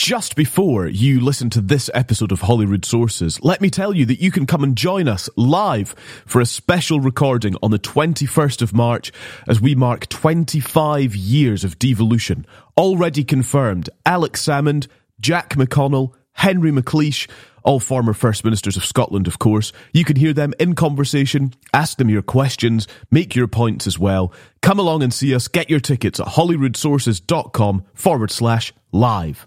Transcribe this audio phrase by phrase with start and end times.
[0.00, 4.18] Just before you listen to this episode of Holyrood Sources, let me tell you that
[4.18, 8.72] you can come and join us live for a special recording on the 21st of
[8.72, 9.12] March
[9.46, 12.46] as we mark 25 years of devolution.
[12.78, 14.86] Already confirmed, Alex Salmond,
[15.20, 17.28] Jack McConnell, Henry McLeish,
[17.62, 19.70] all former First Ministers of Scotland, of course.
[19.92, 24.32] You can hear them in conversation, ask them your questions, make your points as well.
[24.62, 25.46] Come along and see us.
[25.46, 29.46] Get your tickets at holyroodsources.com forward slash live.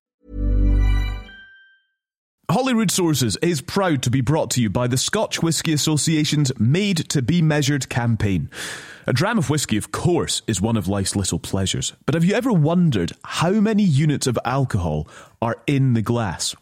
[2.51, 6.97] Holyrood Sources is proud to be brought to you by the Scotch Whisky Association's Made
[7.09, 8.49] to Be Measured campaign.
[9.07, 11.93] A dram of whisky, of course, is one of life's little pleasures.
[12.05, 15.07] But have you ever wondered how many units of alcohol
[15.41, 16.53] are in the glass?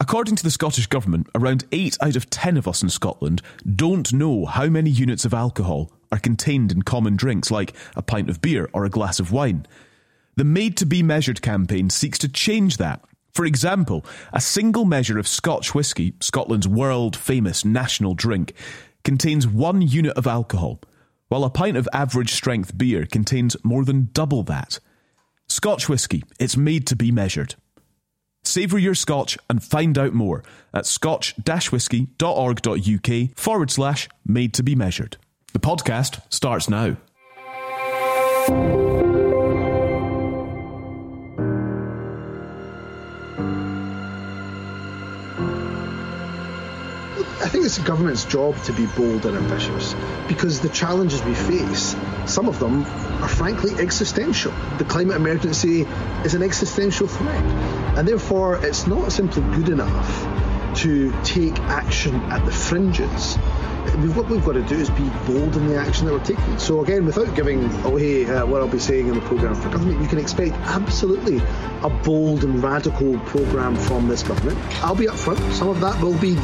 [0.00, 4.14] According to the Scottish Government, around 8 out of 10 of us in Scotland don't
[4.14, 8.40] know how many units of alcohol are contained in common drinks like a pint of
[8.40, 9.66] beer or a glass of wine.
[10.36, 13.04] The Made to Be Measured campaign seeks to change that.
[13.34, 18.52] For example, a single measure of Scotch whisky, Scotland's world famous national drink,
[19.02, 20.80] contains one unit of alcohol,
[21.28, 24.78] while a pint of average strength beer contains more than double that.
[25.48, 27.56] Scotch whisky, it's made to be measured.
[28.44, 35.18] Savour your Scotch and find out more at scotch-whisky.org.uk forward slash made to be measured.
[35.52, 36.96] The podcast starts now.
[47.76, 49.96] It's government's job to be bold and ambitious
[50.28, 52.84] because the challenges we face, some of them
[53.20, 54.52] are frankly existential.
[54.78, 55.82] The climate emergency
[56.24, 57.44] is an existential threat,
[57.96, 63.36] and therefore it's not simply good enough to take action at the fringes.
[64.14, 66.58] What we've got to do is be bold in the action that we're taking.
[66.58, 70.00] So again, without giving away uh, what I'll be saying in the programme for government,
[70.00, 71.38] you can expect absolutely
[71.82, 74.58] a bold and radical programme from this government.
[74.84, 75.52] I'll be upfront.
[75.52, 76.36] Some of that will be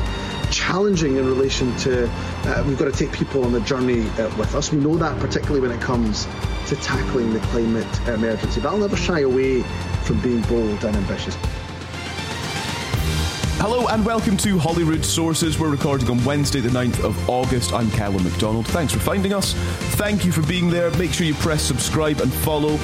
[0.51, 4.55] challenging in relation to uh, we've got to take people on the journey uh, with
[4.55, 4.73] us.
[4.73, 6.27] We know that particularly when it comes
[6.67, 8.61] to tackling the climate emergency.
[8.61, 9.63] But I'll never shy away
[10.05, 11.37] from being bold and ambitious.
[13.61, 15.59] Hello and welcome to Holyrood Sources.
[15.59, 17.75] We're recording on Wednesday, the 9th of August.
[17.75, 18.67] I'm Calum McDonald.
[18.67, 19.53] Thanks for finding us.
[19.97, 20.91] Thank you for being there.
[20.93, 22.79] Make sure you press subscribe and follow.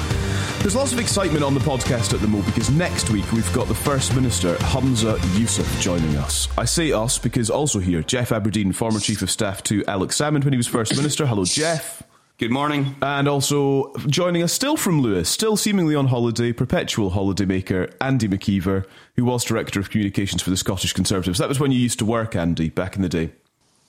[0.59, 3.67] There's lots of excitement on the podcast at the moment because next week we've got
[3.67, 6.47] the First Minister, Humza Yousaf, joining us.
[6.59, 10.43] I say us because also here, Geoff Aberdein, former Chief of Staff to Alex Salmond
[10.43, 11.25] when he was First Minister.
[11.25, 12.03] Hello, Geoff.
[12.39, 12.95] Good morning.
[13.01, 18.85] And also joining us still from Lewis, still seemingly on holiday, perpetual holidaymaker, Andy McKeever,
[19.15, 21.39] who was Director of Communications for the Scottish Conservatives.
[21.39, 23.31] That was when you used to work, Andy, back in the day.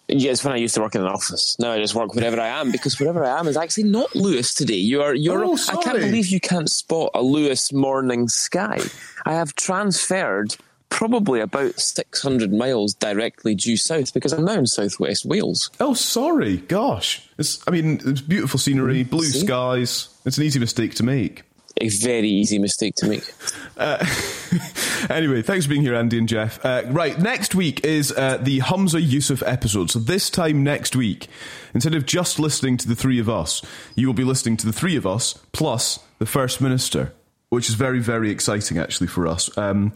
[0.09, 1.59] Yes, when I used to work in an office.
[1.59, 4.55] Now I just work wherever I am because wherever I am is actually not Lewis
[4.55, 4.77] today.
[4.77, 5.15] You are.
[5.15, 5.45] You're.
[5.45, 8.81] Oh, I can't believe you can't spot a Lewis morning sky.
[9.27, 10.57] I have transferred
[10.99, 15.71] probably about 600 miles directly due south because I'm now in southwest Wales.
[15.79, 16.57] Oh, sorry.
[16.57, 17.23] Gosh.
[17.39, 19.47] It's, I mean, it's beautiful scenery, blue See?
[19.47, 20.09] skies.
[20.25, 21.45] It's an easy mistake to make.
[21.81, 23.23] A very easy mistake to make.
[23.79, 24.05] Uh,
[25.09, 26.59] anyway, thanks for being here, Andy and Geoff.
[26.65, 29.89] Uh, right, next week is uh, the Humza Yousaf episode.
[29.89, 31.29] So this time next week,
[31.75, 33.63] instead of just listening to the three of us,
[33.95, 37.13] you will be listening to the three of us plus the First Minister,
[37.51, 39.57] which is very, very exciting actually for us.
[39.57, 39.93] Um,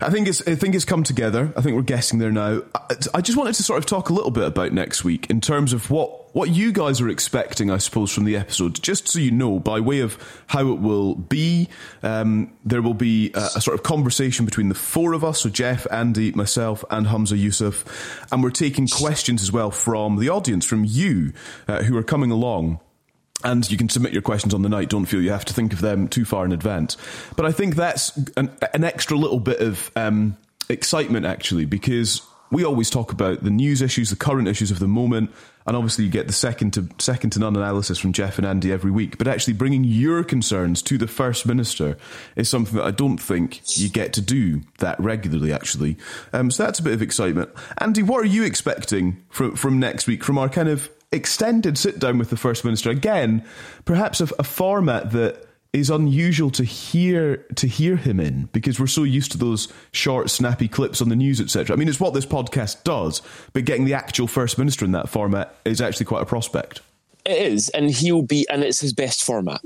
[0.00, 1.52] I think it's I think it's come together.
[1.56, 2.62] I think we're guessing there now.
[2.74, 5.40] I, I just wanted to sort of talk a little bit about next week in
[5.40, 8.82] terms of what what you guys are expecting, I suppose, from the episode.
[8.82, 10.18] Just so you know, by way of
[10.48, 11.68] how it will be,
[12.02, 15.48] um, there will be a, a, sort of conversation between the four of us, so
[15.48, 17.86] Geoff, Andy, myself, and Humza Yousaf,
[18.30, 21.32] and we're taking questions as well from the audience, from you
[21.68, 22.80] uh, who are coming along.
[23.44, 24.88] And you can submit your questions on the night.
[24.88, 26.96] Don't feel you have to think of them too far in advance.
[27.36, 30.36] But I think that's an, an extra little bit of um,
[30.68, 34.88] excitement, actually, because we always talk about the news issues, the current issues of the
[34.88, 35.30] moment,
[35.66, 38.72] and obviously you get the second to second to none analysis from Geoff and Andy
[38.72, 39.18] every week.
[39.18, 41.96] But actually, bringing your concerns to the First Minister
[42.36, 45.52] is something that I don't think you get to do that regularly.
[45.52, 45.96] Actually,
[46.32, 47.50] um, so that's a bit of excitement.
[47.78, 51.98] Andy, what are you expecting from from next week from our kind of extended sit
[51.98, 52.90] down with the First Minister.
[52.90, 53.44] Again,
[53.84, 58.86] perhaps a, a format that is unusual to hear to hear him in because we're
[58.86, 61.76] so used to those short, snappy clips on the news, etc.
[61.76, 63.20] I mean, it's what this podcast does,
[63.52, 66.80] but getting the actual first minister in that format is actually quite a prospect.
[67.26, 69.60] It is, and he'll be, and it's his best format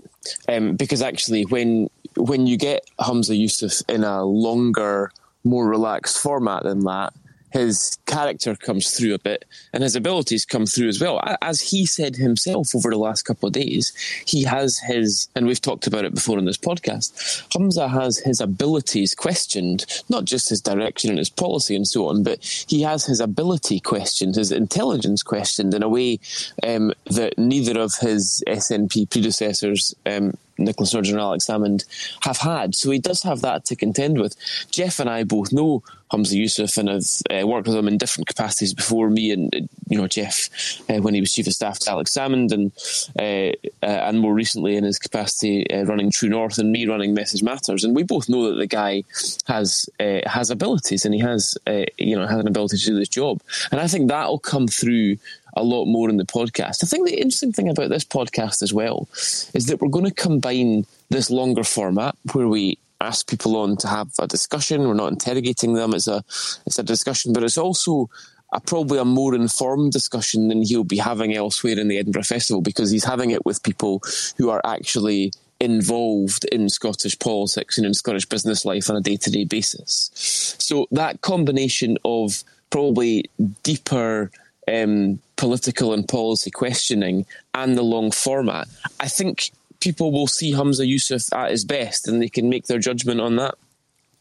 [0.48, 5.12] um, because actually, when when you get Humza Yousaf in a longer,
[5.44, 7.12] more relaxed format than that,
[7.52, 11.20] his character comes through a bit and his abilities come through as well.
[11.42, 13.92] As he said himself over the last couple of days,
[14.26, 17.12] he has his, and we've talked about it before in this podcast,
[17.50, 22.22] Humza has his abilities questioned, not just his direction and his policy and so on,
[22.22, 26.18] but he has his ability questioned, his intelligence questioned in a way
[26.62, 31.84] um, that neither of his SNP predecessors um, Nicola Sturgeon and Alex Salmond
[32.22, 32.74] have had.
[32.74, 34.36] So he does have that to contend with.
[34.70, 38.26] Geoff and I both know Humza Yousaf and have uh, worked with him in different
[38.26, 40.48] capacities before me and you know Geoff
[40.90, 42.72] uh, when he was chief of staff to Alex Salmond and
[43.18, 43.54] uh,
[43.86, 47.42] uh and more recently in his capacity uh, running True North and me running Message
[47.42, 49.04] Matters and we both know that the guy
[49.46, 51.56] has uh, has abilities and he has
[51.98, 53.40] you know has an ability to do this job
[53.70, 55.16] and I think that'll come through
[55.54, 56.82] a lot more in the podcast.
[56.82, 60.14] I think the interesting thing about this podcast as well is that we're going to
[60.14, 64.86] combine this longer format where we ask people on to have a discussion.
[64.86, 65.94] We're not interrogating them.
[65.94, 66.18] It's a
[66.66, 68.10] it's a discussion, but it's also
[68.52, 72.60] a, probably a more informed discussion than he'll be having elsewhere in the Edinburgh Festival
[72.60, 74.02] because he's having it with people
[74.36, 79.16] who are actually involved in Scottish politics and in Scottish business life on a day
[79.16, 80.10] to day basis.
[80.58, 83.28] So that combination of probably
[83.62, 84.30] deeper
[84.72, 88.68] um, political and policy questioning and the long format,
[89.00, 89.50] I think
[89.80, 93.36] people will see Humza Yousaf at his best and they can make their judgment on
[93.36, 93.54] that.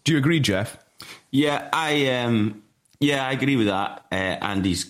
[0.06, 0.78] Do you agree, Geoff?
[1.30, 2.64] Yeah, I um,
[3.02, 4.06] yeah, I agree with that.
[4.10, 4.90] Uh, Andy's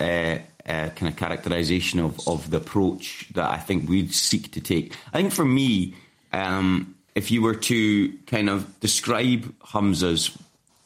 [0.00, 4.60] uh, uh, kind of characterization of, of the approach that I think we'd seek to
[4.62, 4.94] take.
[5.12, 5.94] I think for me,
[6.32, 10.36] um, if you were to kind of describe Humza's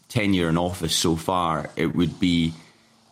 [0.08, 2.52] tenure in office so far, it would be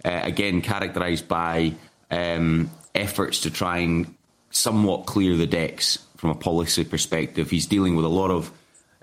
[0.09, 1.75] uh, again characterised by
[2.11, 4.15] um, efforts to try and
[4.51, 7.51] somewhat clear the decks from a policy perspective.
[7.51, 8.51] He's dealing with a lot of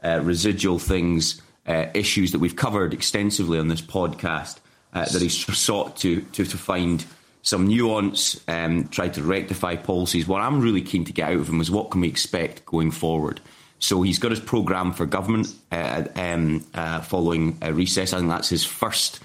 [0.03, 4.57] uh, residual things, uh, issues that we've covered extensively on this podcast,
[4.93, 7.05] uh, that he's sought to, to, to find
[7.43, 10.27] some nuance, um, try to rectify policies.
[10.27, 12.89] What I'm really keen to get out of him is what can we expect going
[12.89, 13.39] forward.
[13.77, 18.13] So he's got his programme for government uh, um, uh, following a recess.
[18.13, 19.19] I think that's his first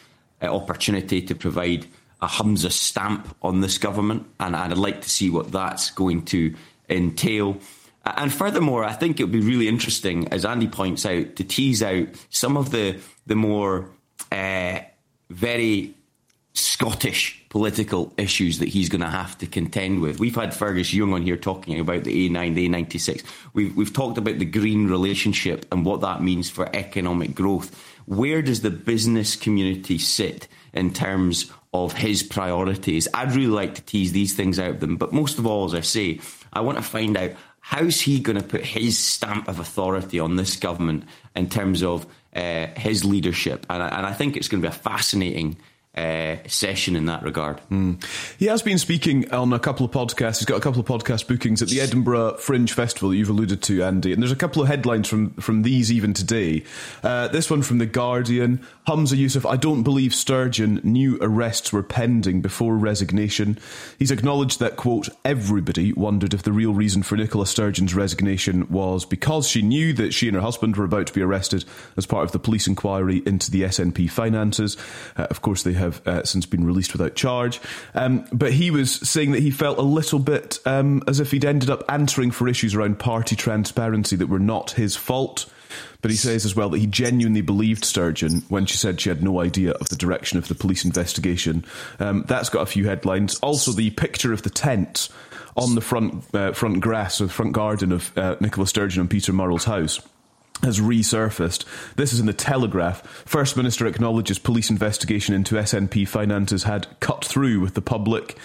[0.48, 1.86] opportunity to provide
[2.22, 6.24] a Humza stamp on this government, and, and I'd like to see what that's going
[6.26, 6.54] to
[6.88, 7.58] entail.
[8.04, 11.82] And furthermore, I think it would be really interesting, as Andy points out, to tease
[11.82, 13.90] out some of the the more
[14.32, 14.80] uh,
[15.28, 15.94] very
[16.52, 20.18] Scottish political issues that he's going to have to contend with.
[20.18, 23.24] We've had Fergus Ewing on here talking about the A9, the A96.
[23.52, 27.89] We've, we've talked about the green relationship and what that means for economic growth.
[28.10, 33.06] Where does the business community sit in terms of his priorities?
[33.14, 34.96] I'd really like to tease these things out of them.
[34.96, 36.18] But most of all, as I say,
[36.52, 37.30] I want to find out
[37.60, 41.04] how's he going to put his stamp of authority on this government
[41.36, 42.04] in terms of
[42.34, 43.64] uh, his leadership?
[43.70, 45.56] And I, and I think it's going to be a fascinating
[45.96, 47.60] uh, session in that regard.
[47.70, 48.02] Mm.
[48.38, 50.38] He has been speaking on a couple of podcasts.
[50.38, 53.62] He's got a couple of podcast bookings at the Edinburgh Fringe Festival that you've alluded
[53.64, 54.12] to, Andy.
[54.12, 56.64] And there's a couple of headlines from, from these even today.
[57.02, 61.84] Uh, this one from The Guardian Humza Yousaf, I don't believe Sturgeon knew arrests were
[61.84, 63.56] pending before resignation.
[64.00, 69.04] He's acknowledged that, quote, everybody wondered if the real reason for Nicola Sturgeon's resignation was
[69.04, 71.64] because she knew that she and her husband were about to be arrested
[71.96, 74.76] as part of the police inquiry into the SNP finances.
[75.16, 77.60] Uh, of course, they have uh, since been released without charge.
[77.94, 81.44] Um, but he was saying that he felt a little bit um, as if he'd
[81.44, 85.46] ended up answering for issues around party transparency that were not his fault.
[86.02, 89.22] But he says as well that he genuinely believed Sturgeon when she said she had
[89.22, 91.64] no idea of the direction of the police investigation.
[91.98, 93.38] Um, that's got a few headlines.
[93.40, 95.08] Also, the picture of the tent
[95.56, 99.32] on the front uh, front grass or front garden of uh, Nicola Sturgeon and Peter
[99.32, 100.00] Murrell's house
[100.62, 101.64] has resurfaced.
[101.96, 103.06] This is in the Telegraph.
[103.26, 108.36] First Minister acknowledges police investigation into SNP finances had cut through with the public,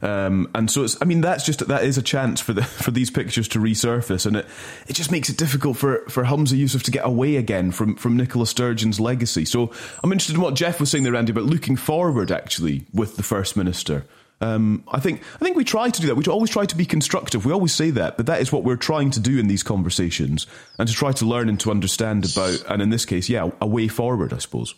[0.00, 0.96] um, and so it's.
[1.02, 4.26] I mean, that's just that is a chance for the for these pictures to resurface,
[4.26, 4.46] and it
[4.86, 8.16] it just makes it difficult for for Humza Yousaf to get away again from from
[8.16, 9.44] Nicola Sturgeon's legacy.
[9.44, 13.16] So I'm interested in what Geoff was saying there, Andy, about looking forward actually with
[13.16, 14.04] the First Minister.
[14.40, 16.14] Um, I think I think we try to do that.
[16.14, 17.44] We always try to be constructive.
[17.44, 20.46] We always say that, but that is what we're trying to do in these conversations,
[20.78, 23.66] and to try to learn and to understand about, and in this case, yeah, a
[23.66, 24.74] way forward, I suppose.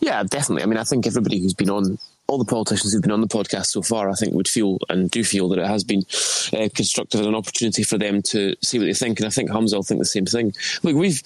[0.00, 0.62] Yeah, definitely.
[0.62, 1.98] I mean, I think everybody who's been on
[2.28, 5.10] all the politicians who've been on the podcast so far, I think, would feel and
[5.10, 6.02] do feel that it has been
[6.52, 9.18] uh, constructive and an opportunity for them to see what they think.
[9.18, 10.52] And I think Humza will think the same thing.
[10.82, 11.22] Look, we've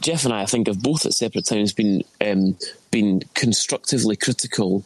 [0.00, 2.56] Geoff and I, I think, have both at separate times been um,
[2.90, 4.84] been constructively critical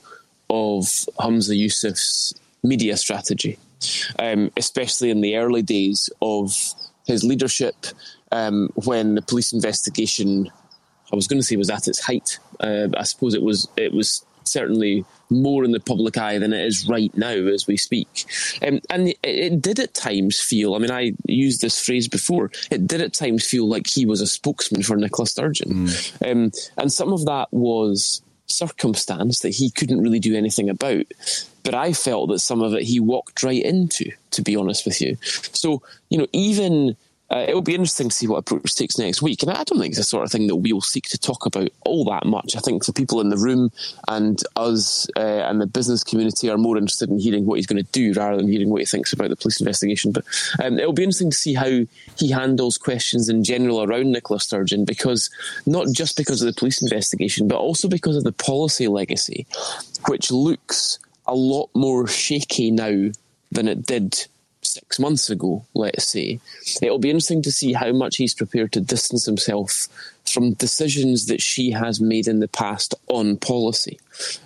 [0.51, 0.85] of
[1.21, 3.59] Humza Yousaf's media strategy,
[4.19, 6.57] um, especially in the early days of
[7.07, 7.77] his leadership
[8.33, 10.51] um, when the police investigation.
[11.13, 12.39] I was going to say was at its height.
[12.61, 13.69] Uh, I suppose it was.
[13.77, 17.77] It was certainly more in the public eye than it is right now as we
[17.77, 18.25] speak.
[18.67, 22.51] Um, and it, it, did at times feel, I mean, I used this phrase before,
[22.71, 25.87] it did at times feel like he was a spokesman for Nicola Sturgeon.
[25.87, 26.31] Mm.
[26.31, 31.05] Um, and some of that was circumstance that he couldn't really do anything about.
[31.63, 35.01] But I felt that some of it he walked right into, to be honest with
[35.03, 35.19] you.
[35.23, 36.97] So, you know, even
[37.31, 39.43] uh, it will be interesting to see what approach takes next week.
[39.43, 41.69] And I don't think it's the sort of thing that we'll seek to talk about
[41.85, 42.57] all that much.
[42.57, 43.71] I think the people in the room
[44.09, 47.85] and us uh, and the business community are more interested in hearing what he's going
[47.85, 50.13] to do rather than hearing what he thinks about the police investigation.
[50.13, 50.25] But
[50.63, 51.85] um, it'll be interesting to see how
[52.17, 55.31] he handles questions in general around Nicola Sturgeon, because
[55.67, 59.47] not just because of the police investigation, but also because of the policy legacy,
[60.07, 63.11] which looks a lot more shaky now
[63.53, 64.27] than it did
[64.79, 66.41] six months ago, let's say,
[66.83, 69.89] it'll be interesting to see how much he's prepared to distance himself
[70.25, 73.99] from decisions that she has made in the past on policy,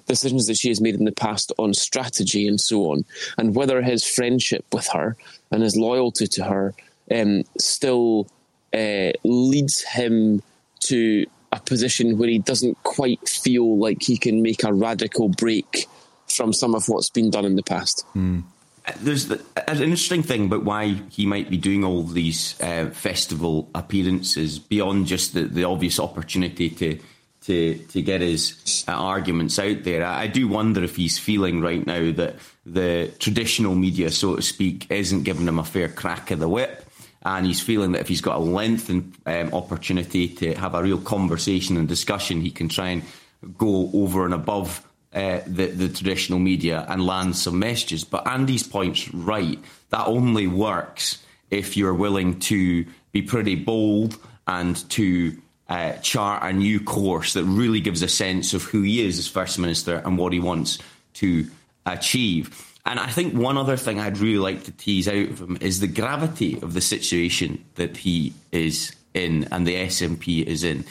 [0.07, 3.05] decisions that she has made in the past on strategy and so on,
[3.39, 5.17] and whether his friendship with her
[5.51, 6.75] and his loyalty to her
[7.11, 8.27] um, still
[8.73, 10.43] uh, leads him
[10.81, 15.87] to a position where he doesn't quite feel like he can make a radical break
[16.29, 18.07] from some of what's been done in the past.
[18.15, 18.45] Mm
[19.01, 23.69] there's the, an interesting thing about why he might be doing all these uh, festival
[23.75, 26.99] appearances beyond just the, the obvious opportunity to
[27.43, 30.05] to to get his uh, arguments out there.
[30.05, 34.43] I, I, do wonder if he's feeling right now that the traditional media, so to
[34.43, 36.85] speak, isn't giving him a fair crack of the whip.
[37.25, 40.99] And he's feeling that if he's got a lengthened um, opportunity to have a real
[40.99, 43.03] conversation and discussion, he can try and
[43.57, 48.05] go over and above uh, the, the traditional media and land some messages.
[48.05, 49.59] But Andy's point's right.
[49.91, 54.17] That only works if you're willing to be pretty bold
[54.47, 55.37] and to
[55.69, 59.29] uh, chart a new course that really gives a sense of who he is as
[59.29, 60.79] First Minister and what he wants
[61.15, 61.47] to
[61.87, 62.69] achieve.
[62.85, 65.81] And I think one other thing I'd really like to tease out of him is
[65.81, 70.85] the gravity of the situation that he is in and the SNP is in.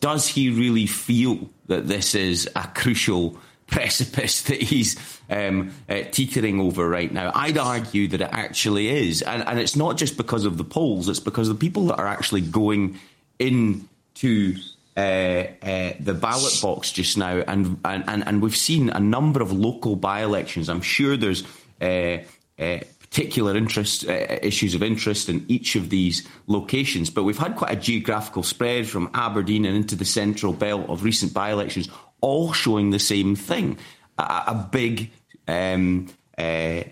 [0.00, 3.38] Does he really feel that this is a crucial
[3.72, 4.96] precipice that he's
[5.30, 7.32] um, uh, teetering over right now.
[7.34, 9.22] I'd argue that it actually is.
[9.22, 12.06] And, and it's not just because of the polls, it's because the people that are
[12.06, 13.00] actually going
[13.38, 14.56] into
[14.96, 19.50] uh, uh, the ballot box just now, and, and, and we've seen a number of
[19.50, 20.68] local by elections.
[20.68, 21.42] I'm sure there's
[21.80, 22.18] uh,
[22.58, 27.56] uh, particular interest uh, issues of interest in each of these locations, but we've had
[27.56, 31.88] quite a geographical spread from Aberdeen and into the central belt of recent by elections
[32.22, 33.76] all showing the same thing
[34.18, 35.10] a, a big
[35.46, 36.82] um, uh,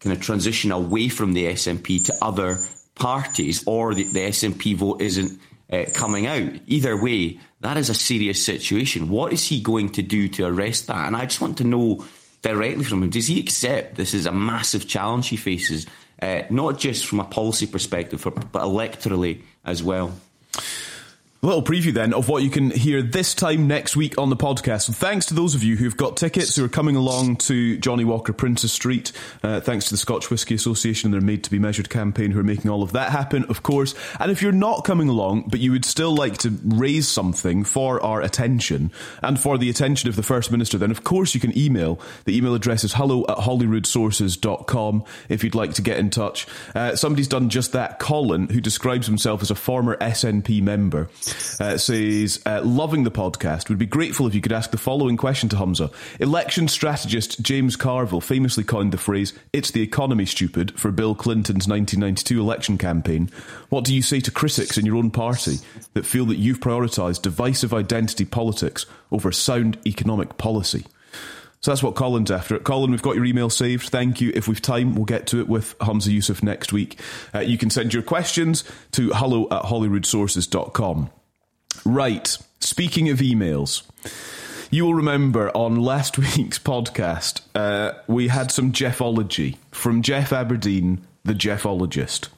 [0.00, 2.58] kind of transition away from the SNP to other
[2.94, 5.40] parties, or the, the SNP vote isn't
[5.72, 6.52] uh, coming out.
[6.66, 9.08] Either way, that is a serious situation.
[9.08, 11.06] What is he going to do to arrest that?
[11.06, 12.04] And I just want to know
[12.42, 15.86] directly from him does he accept this is a massive challenge he faces,
[16.22, 20.12] uh, not just from a policy perspective, but electorally as well?
[21.42, 24.36] A little preview then of what you can hear this time next week on the
[24.36, 24.82] podcast.
[24.82, 28.04] So thanks to those of you who've got tickets who are coming along to Johnnie
[28.04, 29.10] Walker Princes Street.
[29.42, 32.40] Uh, thanks to the Scotch Whisky Association and their Made to Be Measured campaign who
[32.40, 33.94] are making all of that happen, of course.
[34.18, 38.02] And if you're not coming along, but you would still like to raise something for
[38.02, 38.92] our attention
[39.22, 41.98] and for the attention of the First Minister, then of course you can email.
[42.26, 46.46] The email address is hello at holyroodsources.com if you'd like to get in touch.
[46.74, 47.98] Uh, somebody's done just that.
[47.98, 51.08] Colin, who describes himself as a former SNP member
[51.60, 53.68] uh, says, uh, loving the podcast.
[53.68, 55.92] Would be grateful if you could ask the following question to Humza.
[56.18, 61.68] Election strategist James Carville famously coined the phrase, it's the economy stupid, for Bill Clinton's
[61.68, 63.30] 1992 election campaign.
[63.68, 65.58] What do you say to critics in your own party
[65.94, 70.84] that feel that you've prioritised divisive identity politics over sound economic policy?
[71.60, 72.58] So that's what Colin's after.
[72.58, 73.90] Colin, we've got your email saved.
[73.90, 74.32] Thank you.
[74.34, 76.98] If we've time, we'll get to it with Humza Yousaf next week.
[77.34, 81.10] Uh, you can send your questions to hello at holyroodsources.com.
[81.84, 82.36] Right.
[82.60, 83.82] Speaking of emails,
[84.70, 90.98] you will remember on last week's podcast, uh, we had some Jeffology from Geoff Aberdein,
[91.24, 92.28] the Jeffologist.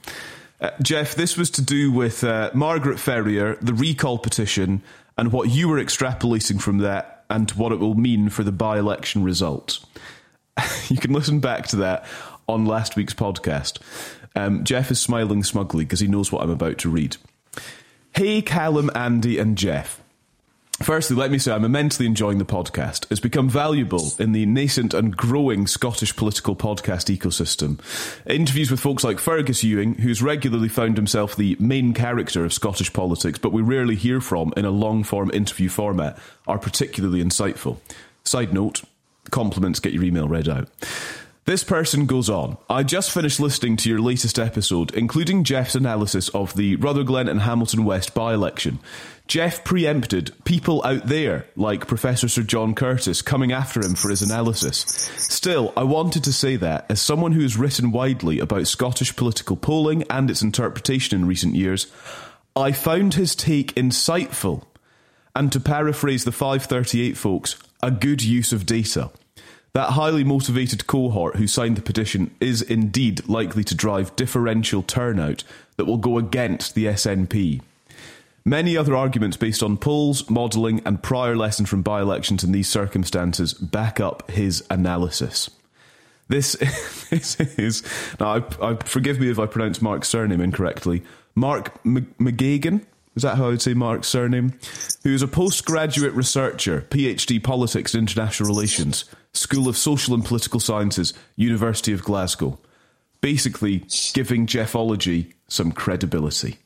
[0.60, 4.82] Uh, Geoff, this was to do with uh, Margaret Ferrier, the recall petition,
[5.18, 8.78] and what you were extrapolating from that and what it will mean for the by
[8.78, 9.84] election result.
[10.88, 12.04] you can listen back to that
[12.48, 13.78] on last week's podcast.
[14.34, 17.16] Um, Geoff is smiling smugly because he knows what I'm about to read.
[18.14, 20.02] Hey, Calum, Andy, and Geoff.
[20.82, 23.06] Firstly, let me say I'm immensely enjoying the podcast.
[23.10, 27.80] It's become valuable in the nascent and growing Scottish political podcast ecosystem.
[28.26, 32.92] Interviews with folks like Fergus Ewing, who's regularly found himself the main character of Scottish
[32.92, 37.78] politics, but we rarely hear from in a long form interview format, are particularly insightful.
[38.24, 38.82] Side note
[39.30, 40.68] compliments get your email read out.
[41.44, 42.56] This person goes on.
[42.70, 47.40] I just finished listening to your latest episode, including Geoff's analysis of the Rutherglen and
[47.40, 48.78] Hamilton West by election.
[49.26, 54.22] Geoff preempted people out there, like Professor Sir John Curtice, coming after him for his
[54.22, 54.84] analysis.
[55.18, 59.56] Still, I wanted to say that, as someone who has written widely about Scottish political
[59.56, 61.88] polling and its interpretation in recent years,
[62.54, 64.62] I found his take insightful,
[65.34, 69.10] and to paraphrase the 538 folks, a good use of data.
[69.74, 75.44] That highly motivated cohort who signed the petition is indeed likely to drive differential turnout
[75.76, 77.62] that will go against the SNP.
[78.44, 82.68] Many other arguments based on polls, modelling, and prior lessons from by elections in these
[82.68, 85.48] circumstances back up his analysis.
[86.28, 86.52] This,
[87.10, 87.82] this is.
[88.20, 91.02] Now, I, I, forgive me if I pronounce Mark's surname incorrectly.
[91.34, 92.84] Mark M- McGeoghegan?
[93.14, 94.58] Is that how I would say Mark's surname?
[95.04, 99.04] Who is a postgraduate researcher, PhD Politics and International Relations,
[99.34, 102.58] School of Social and Political Sciences, University of Glasgow.
[103.20, 106.58] Basically, giving Jeffology some credibility.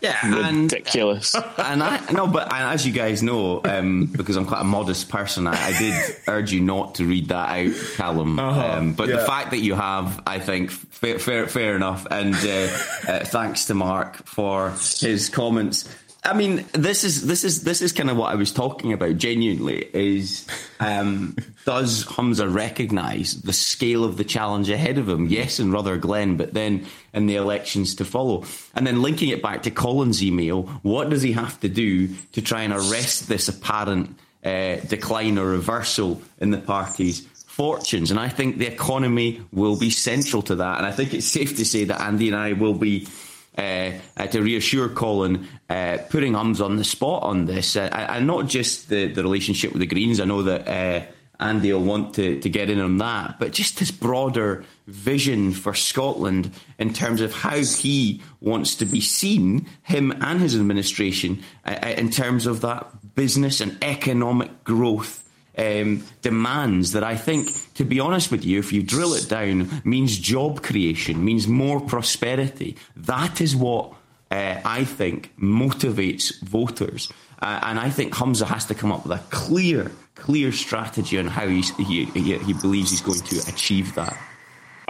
[0.00, 1.34] Yeah, and, ridiculous.
[1.58, 5.08] And I no, but and as you guys know, um, because I'm quite a modest
[5.08, 8.38] person, I, I, did urge you not to read that out, Calum.
[8.38, 9.16] Uh-huh, um, but yeah.
[9.16, 12.06] the fact that you have, I think, fair, fair, fair enough.
[12.10, 12.68] And uh,
[13.08, 15.88] uh, thanks to Mark for his comments.
[16.22, 19.16] I mean, this is this is this is kind of what I was talking about.
[19.16, 20.46] Genuinely, is
[20.78, 21.34] um,
[21.64, 25.26] does Humza recognise the scale of the challenge ahead of him?
[25.26, 29.62] Yes, in Rutherglen, but then in the elections to follow, and then linking it back
[29.62, 34.18] to Colin's email, what does he have to do to try and arrest this apparent
[34.44, 38.10] uh, decline or reversal in the party's fortunes?
[38.10, 40.76] And I think the economy will be central to that.
[40.78, 43.08] And I think it's safe to say that Andy and I will be
[43.58, 48.26] uh, uh, to reassure Colin, uh, putting Humza on the spot on this, uh, and
[48.26, 50.20] not just the, the relationship with the Greens.
[50.20, 51.06] I know that uh,
[51.40, 55.74] Andy will want to, to get in on that, but just his broader vision for
[55.74, 61.94] Scotland in terms of how he wants to be seen, him and his administration, uh,
[61.96, 65.29] in terms of that business and economic growth
[65.60, 69.82] um, demands that I think, to be honest with you, if you drill it down,
[69.84, 72.76] means job creation, means more prosperity.
[72.96, 73.92] That is what
[74.30, 77.12] uh, I think motivates voters.
[77.42, 81.26] Uh, and I think Humza has to come up with a clear, clear strategy on
[81.26, 84.16] how he, he, he believes he's going to achieve that.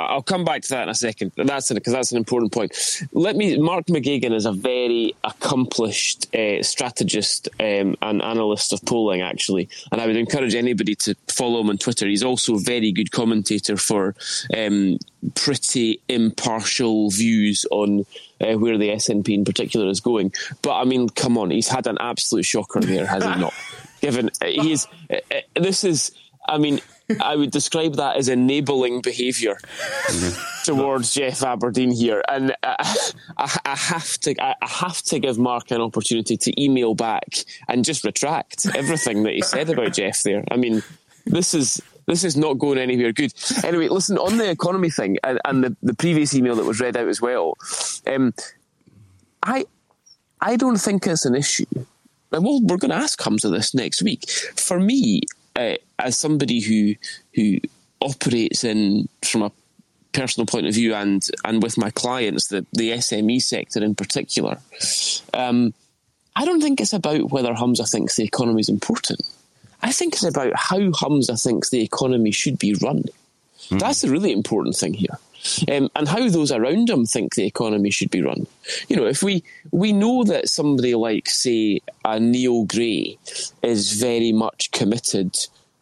[0.08, 1.32] I'll come back to that in a second.
[1.36, 2.74] That's because that's an important point.
[3.12, 3.58] Let me.
[3.58, 10.00] Mark McGeoghegan is a very accomplished uh, strategist um, and analyst of polling, actually, and
[10.00, 12.06] I would encourage anybody to follow him on Twitter.
[12.06, 14.14] He's also a very good commentator for
[14.56, 14.98] um,
[15.34, 18.06] pretty impartial views on
[18.40, 20.32] uh, where the SNP in particular is going.
[20.62, 23.54] But I mean, come on, he's had an absolute shocker there, has he not?
[24.00, 26.12] Given uh, he's uh, uh, this is,
[26.50, 26.80] I mean
[27.20, 30.64] I would describe that as enabling behaviour mm-hmm.
[30.64, 35.38] towards Geoff Aberdein here, and I, I, I have to I, I have to give
[35.38, 40.22] Mark an opportunity to email back and just retract everything that he said about Geoff.
[40.22, 40.82] There, I mean,
[41.26, 43.32] this is this is not going anywhere good.
[43.64, 46.96] Anyway, listen on the economy thing and, and the, the previous email that was read
[46.96, 47.56] out as well.
[48.06, 48.34] Um,
[49.42, 49.64] I
[50.40, 51.66] I don't think it's an issue.
[52.32, 54.30] And well, we're going to ask Humza this next week.
[54.30, 55.22] For me,
[55.56, 56.94] uh, as somebody who
[57.34, 57.58] who
[58.00, 59.52] operates in from a
[60.12, 64.58] personal point of view and and with my clients, the the SME sector in particular,
[65.34, 65.74] um,
[66.36, 69.20] I don't think it's about whether Humza thinks the economy is important.
[69.82, 73.04] I think it's about how Humza thinks the economy should be run.
[73.70, 73.80] Mm.
[73.80, 75.18] That's the really important thing here
[75.70, 78.46] um, and how those around him think the economy should be run.
[78.88, 83.18] You know, if we we know that somebody like, say, a Neil Gray
[83.62, 85.34] is very much committed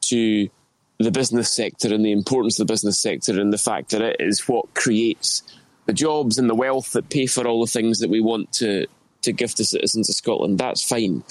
[0.09, 0.49] to
[0.99, 4.17] the business sector and the importance of the business sector and the fact that it
[4.19, 5.43] is what creates
[5.87, 8.87] the jobs and the wealth that pay for all the things that we want to
[9.23, 10.59] to give to citizens of Scotland.
[10.59, 11.25] That's fine.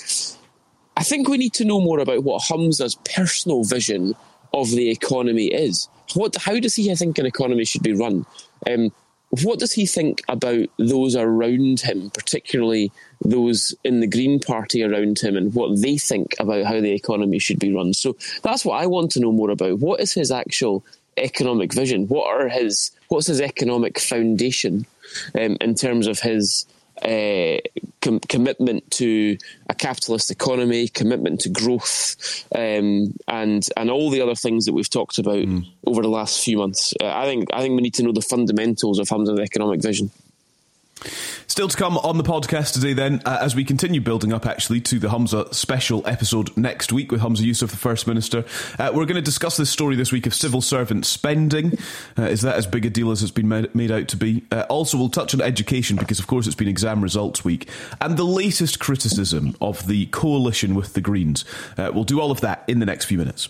[0.98, 4.16] I think we need to know more about what Humza's personal vision
[4.54, 5.88] of the economy is.
[6.16, 6.36] What?
[6.36, 8.26] How does he think an economy should be run?
[8.70, 8.92] Um,
[9.30, 15.20] what does he think about those around him, particularly those in the Green Party around
[15.20, 17.94] him, and what they think about how the economy should be run?
[17.94, 19.80] So that's what I want to know more about.
[19.80, 20.86] What is his actual
[21.18, 22.08] economic vision?
[22.08, 24.86] What are his what's his economic foundation
[25.36, 26.66] um, in terms of his
[27.04, 27.58] uh,
[28.02, 29.38] com- commitment to
[29.70, 34.90] a capitalist economy, commitment to growth, um, and and all the other things that we've
[34.90, 35.66] talked about mm.
[35.86, 36.94] over the last few months.
[37.02, 40.12] Uh, I think I think we need to know the fundamentals of Humza's economic vision.
[41.48, 44.82] Still to come on the podcast today, then, uh, as we continue building up actually
[44.82, 48.46] to the Humza special episode next week with Humza Yousaf, the First Minister.
[48.78, 51.78] Uh, we're going to discuss this story this week of civil servant spending.
[52.18, 54.44] Uh, is that as big a deal as it's been made, made out to be?
[54.52, 57.70] Uh, also, we'll touch on education because, of course, it's been exam results week
[58.02, 61.46] and the latest criticism of the coalition with the Greens.
[61.78, 63.50] Uh, we'll do all of that in the next few minutes.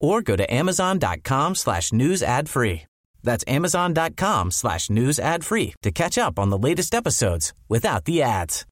[0.00, 2.82] or go to amazon.com slash news ad free.
[3.22, 8.22] That's amazon.com slash news ad free to catch up on the latest episodes without the
[8.22, 8.66] ads.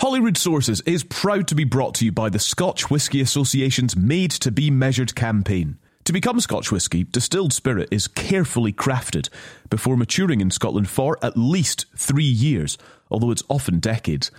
[0.00, 4.32] Holyrood Sources is proud to be brought to you by the Scotch Whisky Association's Made
[4.32, 5.78] to Be Measured campaign.
[6.06, 9.28] To become Scotch whisky, distilled spirit is carefully crafted
[9.70, 12.76] before maturing in Scotland for at least three years,
[13.12, 14.32] although it's often decades.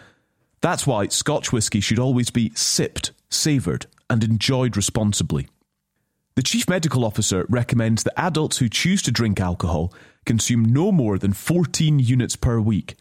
[0.64, 5.50] That's why Scotch whisky should always be sipped, savoured, and enjoyed responsibly.
[6.36, 9.94] The Chief Medical Officer recommends that adults who choose to drink alcohol
[10.26, 12.96] consume no more than 14 units per week.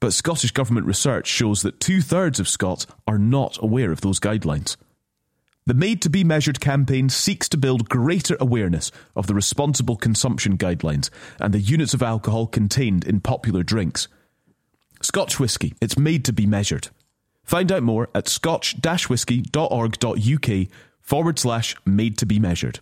[0.00, 4.18] But Scottish Government research shows that two thirds of Scots are not aware of those
[4.18, 4.76] guidelines.
[5.64, 10.58] The Made to Be Measured campaign seeks to build greater awareness of the responsible consumption
[10.58, 14.08] guidelines and the units of alcohol contained in popular drinks.
[15.02, 16.88] Scotch whisky, it's made to be measured.
[17.46, 20.68] Find out more at scotch-whisky.org.uk
[21.00, 22.80] forward slash made to be measured.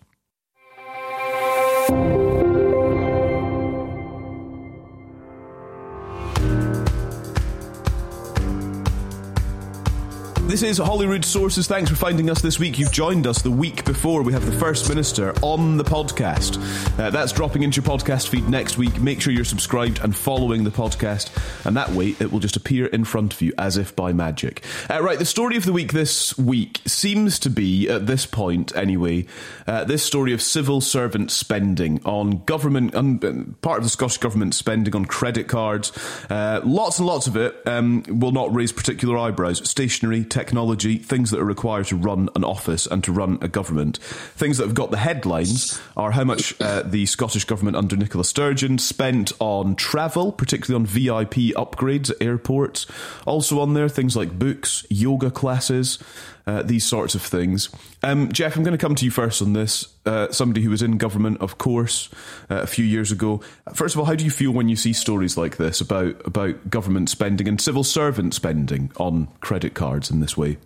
[10.47, 11.65] This is Holyrood Sources.
[11.65, 12.77] Thanks for finding us this week.
[12.77, 16.59] You've joined us the week before we have the First Minister on the podcast.
[16.99, 19.01] Uh, that's dropping into your podcast feed next week.
[19.01, 21.31] Make sure you're subscribed and following the podcast,
[21.65, 24.63] and that way it will just appear in front of you as if by magic.
[24.87, 28.73] Uh, right, the story of the week this week seems to be, at this point
[28.77, 29.25] anyway,
[29.65, 34.53] uh, this story of civil servant spending on government, um, part of the Scottish Government
[34.53, 35.91] spending on credit cards.
[36.29, 39.67] Uh, lots and lots of it um, will not raise particular eyebrows.
[39.67, 43.97] Stationery, technology, things that are required to run an office and to run a government.
[43.97, 48.25] Things that have got the headlines are how much uh, the Scottish Government under Nicola
[48.25, 52.85] Sturgeon spent on travel, particularly on VIP upgrades at airports.
[53.25, 55.99] Also on there, things like books, yoga classes.
[56.47, 57.69] Uh, these sorts of things.
[58.03, 59.94] Um, Geoff, I'm going to come to you first on this.
[60.05, 62.09] Uh, somebody who was in government, of course,
[62.49, 63.41] uh, a few years ago.
[63.73, 66.69] First of all, how do you feel when you see stories like this about about
[66.69, 70.57] government spending and civil servant spending on credit cards in this way?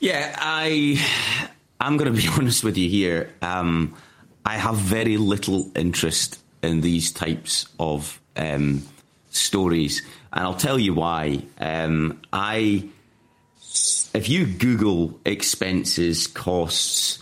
[0.00, 1.00] Yeah, I
[1.80, 3.32] I'm going to be honest with you here.
[3.42, 3.94] Um,
[4.44, 8.82] I have very little interest in these types of um,
[9.30, 10.02] stories,
[10.32, 11.42] and I'll tell you why.
[11.58, 12.88] Um, I
[14.14, 17.18] if you Google expenses, costs,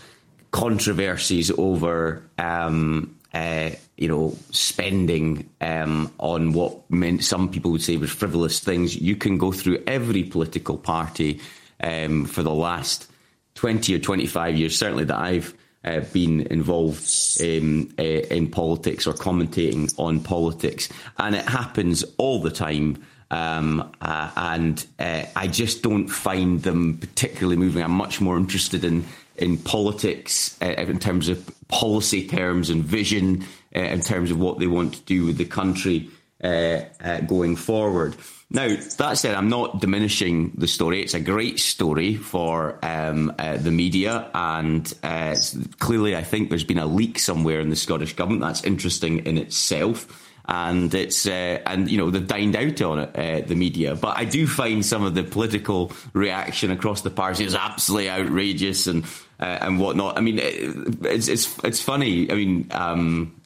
[0.55, 6.79] controversies over, um, uh, you know, spending um, on what
[7.19, 11.41] some people would say was frivolous things, you can go through every political party
[11.81, 13.11] um, for the last
[13.55, 17.05] 20 or 25 years, certainly that I've uh, been involved
[17.41, 20.87] in, uh, in politics or commentating on politics.
[21.17, 23.03] And it happens all the time.
[23.29, 27.83] Um, uh, and uh, I just don't find them particularly moving.
[27.83, 29.03] I'm much more interested in
[29.37, 33.45] in politics uh, in terms of policy terms and vision
[33.75, 36.09] uh, in terms of what they want to do with the country.
[36.43, 38.15] uh, uh, going forward.
[38.51, 41.01] Now, that said, I'm not diminishing the story.
[41.01, 45.35] It's a great story for um, uh, the media, and uh,
[45.79, 48.41] clearly, I think there's been a leak somewhere in the Scottish government.
[48.41, 53.15] That's interesting in itself and it's uh, and you know they've dined out on it,
[53.15, 53.95] uh, the media.
[53.95, 58.85] But I do find some of the political reaction across the party is absolutely outrageous
[58.85, 59.05] and
[59.39, 60.17] uh, and whatnot.
[60.17, 62.31] I mean, it's it's it's funny.
[62.31, 63.41] I mean, um,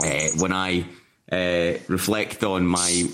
[0.00, 0.84] uh, when I
[1.30, 3.08] uh, reflect on my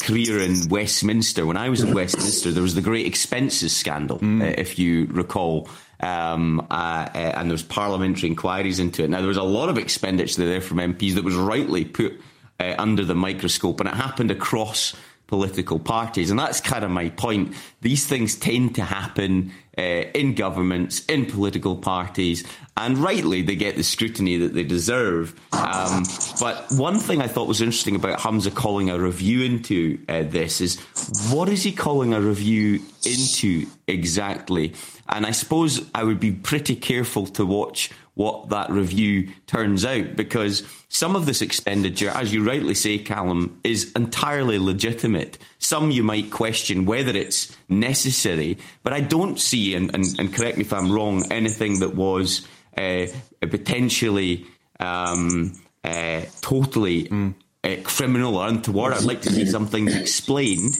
[0.00, 4.42] career in Westminster, when I was in Westminster, there was the Great Expenses scandal, mm.
[4.42, 5.68] Uh, if you recall.
[6.02, 9.10] Um, and there was parliamentary inquiries into it.
[9.10, 12.18] Now there was a lot of expenditure there from MPs that was rightly put
[12.58, 14.94] uh, under the microscope, and it happened across
[15.26, 16.30] political parties.
[16.30, 17.54] And that's kind of my point.
[17.80, 22.44] These things tend to happen uh, in governments, in political parties,
[22.76, 25.34] and rightly they get the scrutiny that they deserve.
[25.52, 26.04] Um,
[26.38, 30.60] but one thing I thought was interesting about Humza calling a review into uh, this
[30.60, 30.78] is
[31.32, 34.74] what is he calling a review into exactly?
[35.08, 37.90] And I suppose I would be pretty careful to watch
[38.20, 43.58] what that review turns out because some of this expenditure, as you rightly say, Calum,
[43.64, 45.38] is entirely legitimate.
[45.58, 50.58] Some you might question whether it's necessary, but I don't see, and, and, and correct
[50.58, 53.06] me if I'm wrong, anything that was uh,
[53.40, 54.46] potentially
[54.78, 57.34] um, uh, totally mm.
[57.64, 58.92] uh, criminal or untoward.
[58.92, 60.74] I'd like to see something explained.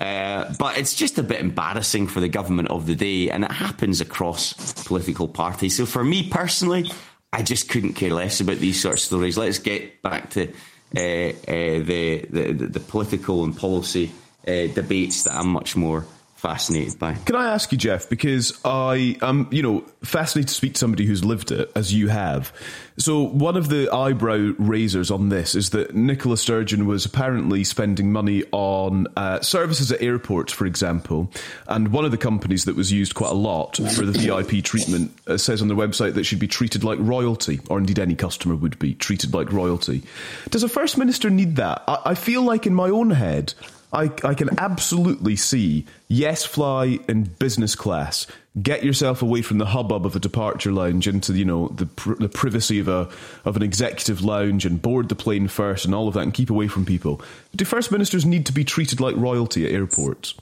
[0.00, 3.50] Uh, but it's just a bit embarrassing for the government of the day, and it
[3.52, 5.76] happens across political parties.
[5.76, 6.90] So for me personally,
[7.32, 9.38] I just couldn't care less about these sort of stories.
[9.38, 10.48] Let's get back to
[10.96, 14.12] uh, uh, the, the, the political and policy
[14.46, 16.06] uh, debates that I'm much more
[16.44, 17.14] fascinated by.
[17.14, 18.10] Can I ask you, Geoff?
[18.10, 22.08] because I am, you know, fascinated to speak to somebody who's lived it as you
[22.08, 22.52] have.
[22.98, 28.12] So one of the eyebrow raisers on this is that Nicola Sturgeon was apparently spending
[28.12, 31.30] money on uh, services at airports, for example,
[31.66, 35.16] and one of the companies that was used quite a lot for the VIP treatment
[35.26, 38.54] uh, says on their website that she'd be treated like royalty, or indeed any customer
[38.54, 40.02] would be treated like royalty.
[40.50, 41.82] Does a first minister need that?
[41.88, 43.54] I, I feel like in my own head.
[43.94, 48.26] I, I can absolutely see yes fly in business class.
[48.60, 52.14] Get yourself away from the hubbub of a departure lounge into you know the pr-
[52.14, 53.08] the privacy of a
[53.44, 56.50] of an executive lounge and board the plane first and all of that and keep
[56.50, 57.20] away from people.
[57.54, 60.34] Do first ministers need to be treated like royalty at airports?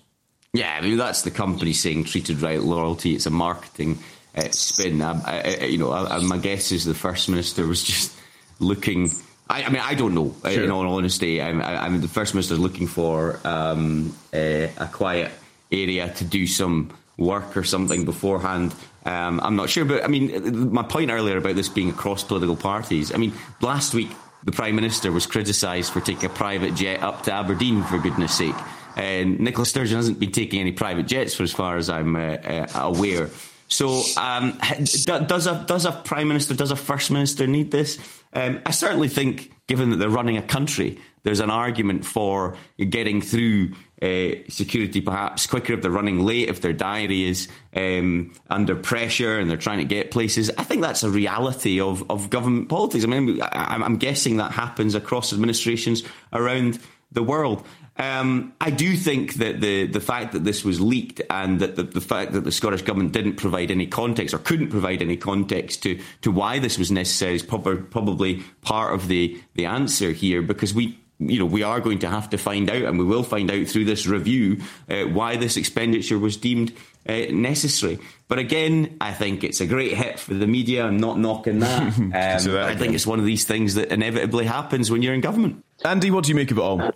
[0.54, 3.14] Yeah, I mean that's the company saying treated right royalty.
[3.14, 3.98] It's a marketing
[4.34, 5.00] uh, spin.
[5.00, 8.14] I, I, you know, I, my guess is the first minister was just
[8.58, 9.10] looking
[9.52, 10.34] I, I, mean, I don't know.
[10.48, 10.64] Sure.
[10.64, 15.30] In all honesty, I'm, I, am the first minister looking for um, a, a, quiet
[15.70, 18.74] area to do some work or something beforehand.
[19.04, 22.56] Um, I'm not sure, but I mean, my point earlier about this being across political
[22.56, 23.12] parties.
[23.12, 24.10] I mean, last week
[24.44, 28.36] the prime minister was criticised for taking a private jet up to Aberdeen, for goodness'
[28.36, 28.56] sake.
[28.96, 32.20] And Nicola Sturgeon hasn't been taking any private jets, for as far as I'm uh,
[32.20, 33.28] uh, aware.
[33.72, 34.58] So, um,
[35.04, 37.98] does a does a prime minister, does a first minister need this?
[38.34, 43.22] Um, I certainly think, given that they're running a country, there's an argument for getting
[43.22, 48.76] through uh, security perhaps quicker if they're running late, if their diary is um, under
[48.76, 50.50] pressure and they're trying to get places.
[50.58, 53.04] I think that's a reality of, of government politics.
[53.04, 56.78] I mean, I, I'm guessing that happens across administrations around
[57.10, 57.64] the world.
[57.98, 61.82] Um, I do think that the, the fact that this was leaked and that the,
[61.82, 65.82] the, fact that the Scottish Government didn't provide any context or couldn't provide any context
[65.82, 70.40] to, to why this was necessary is prob- probably part of the, the answer here
[70.40, 73.22] because we you know, we are going to have to find out, and we will
[73.22, 76.72] find out through this review, uh, why this expenditure was deemed
[77.08, 77.98] uh, necessary.
[78.28, 80.84] But again, I think it's a great hit for the media.
[80.84, 81.82] I'm not knocking that.
[82.02, 85.20] Um, that I think it's one of these things that inevitably happens when you're in
[85.20, 85.64] government.
[85.84, 86.92] Andy, what do you make of it all?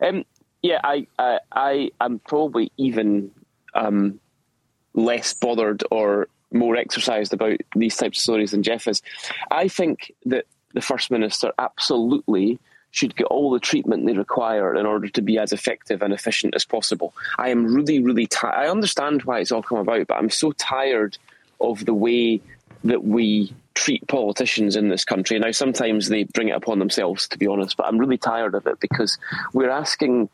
[0.00, 0.24] Um,
[0.62, 3.30] yeah, I, I, I am probably even
[3.74, 4.20] um,
[4.94, 9.02] less bothered or more exercised about these types of stories than Geoff is.
[9.50, 12.58] I think that the First Minister absolutely
[12.92, 16.54] should get all the treatment they require in order to be as effective and efficient
[16.56, 17.14] as possible.
[17.38, 18.54] I am really, really tired.
[18.54, 21.16] I understand why it's all come about, but I'm so tired
[21.60, 22.40] of the way
[22.82, 25.38] that we treat politicians in this country.
[25.38, 28.66] Now, sometimes they bring it upon themselves, to be honest, but I'm really tired of
[28.66, 29.18] it because
[29.52, 30.28] we're asking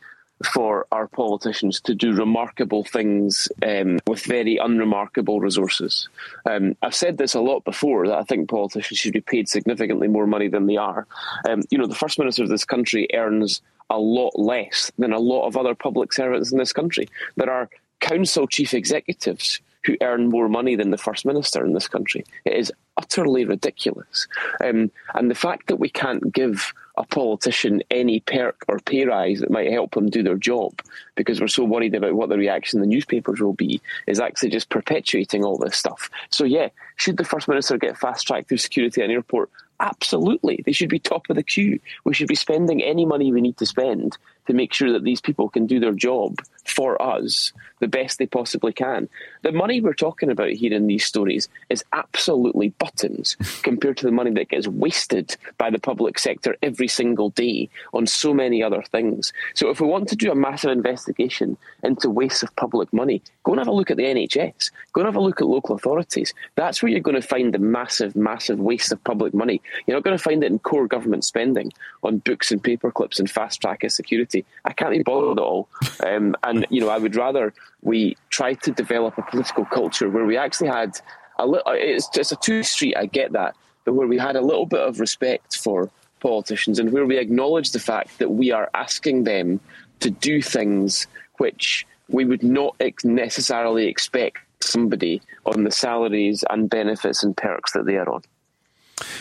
[0.44, 6.08] for our politicians to do remarkable things um, with very unremarkable resources.
[6.44, 10.08] Um, I've said this a lot before that I think politicians should be paid significantly
[10.08, 11.06] more money than they are.
[11.48, 15.18] Um, you know, the First Minister of this country earns a lot less than a
[15.18, 17.08] lot of other public servants in this country.
[17.36, 17.70] There are
[18.00, 22.24] council chief executives who earn more money than the First Minister in this country.
[22.44, 24.26] It is utterly ridiculous.
[24.62, 29.40] Um, and the fact that we can't give a politician any perk or pay rise
[29.40, 30.80] that might help them do their job
[31.14, 34.48] because we're so worried about what the reaction in the newspapers will be is actually
[34.48, 36.10] just perpetuating all this stuff.
[36.30, 39.50] So, yeah, should the First Minister get fast track through security at airport?
[39.78, 40.62] Absolutely.
[40.64, 41.78] They should be top of the queue.
[42.04, 45.20] We should be spending any money we need to spend to make sure that these
[45.20, 49.08] people can do their job for us the best they possibly can.
[49.42, 54.12] The money we're talking about here in these stories is absolutely buttons compared to the
[54.12, 58.82] money that gets wasted by the public sector every single day on so many other
[58.82, 59.32] things.
[59.54, 63.52] So, if we want to do a massive investigation into waste of public money, go
[63.52, 66.32] and have a look at the NHS, go and have a look at local authorities.
[66.54, 69.60] That's where you're going to find the massive, massive waste of public money.
[69.86, 73.30] You're not going to find it in core government spending on books and paperclips and
[73.30, 73.92] fast track of
[74.36, 74.60] security.
[74.64, 75.68] I can't be bothered at all.
[76.04, 80.26] Um, and, you know, I would rather we try to develop a political culture where
[80.26, 81.00] we actually had
[81.38, 84.40] a little, it's just a two street, I get that, but where we had a
[84.40, 88.70] little bit of respect for politicians and where we acknowledge the fact that we are
[88.74, 89.60] asking them
[90.00, 91.06] to do things
[91.38, 97.84] which we would not necessarily expect somebody on the salaries and benefits and perks that
[97.84, 98.22] they are on.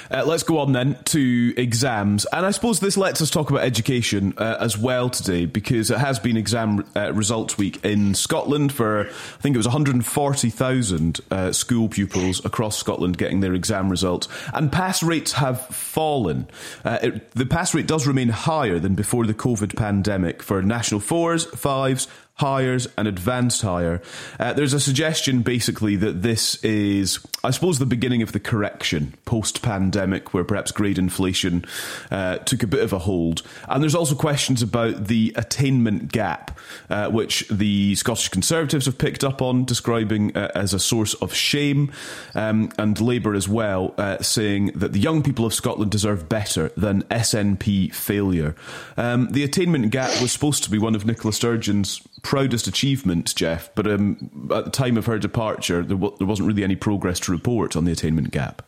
[0.09, 2.25] Uh, let's go on then to exams.
[2.31, 5.97] And I suppose this lets us talk about education uh, as well today because it
[5.97, 11.51] has been exam uh, results week in Scotland for, I think it was 140,000 uh,
[11.51, 14.29] school pupils across Scotland getting their exam results.
[14.53, 16.47] And pass rates have fallen.
[16.85, 21.01] Uh, it, the pass rate does remain higher than before the COVID pandemic for national
[21.01, 22.07] fours, fives,
[22.39, 24.01] Highers and advanced Higher.
[24.37, 29.13] Uh, there's a suggestion basically that this is, I suppose, the beginning of the correction
[29.23, 31.63] post pandemic, where perhaps grade inflation
[32.11, 33.41] uh, took a bit of a hold.
[33.69, 39.23] And there's also questions about the attainment gap, uh, which the Scottish Conservatives have picked
[39.23, 41.89] up on, describing uh, as a source of shame,
[42.33, 46.69] um, and Labour as well, uh, saying that the young people of Scotland deserve better
[46.75, 48.55] than SNP failure.
[48.97, 53.69] Um, the attainment gap was supposed to be one of Nicola Sturgeon's proudest achievement, Geoff,
[53.75, 57.19] but um, at the time of her departure, there, w- there wasn't really any progress
[57.21, 58.63] to report on the attainment gap.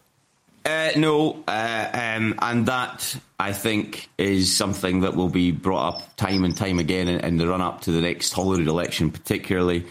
[0.63, 6.15] Uh, no, uh, um, and that I think is something that will be brought up
[6.17, 9.85] time and time again in, in the run up to the next Holyrood election, particularly.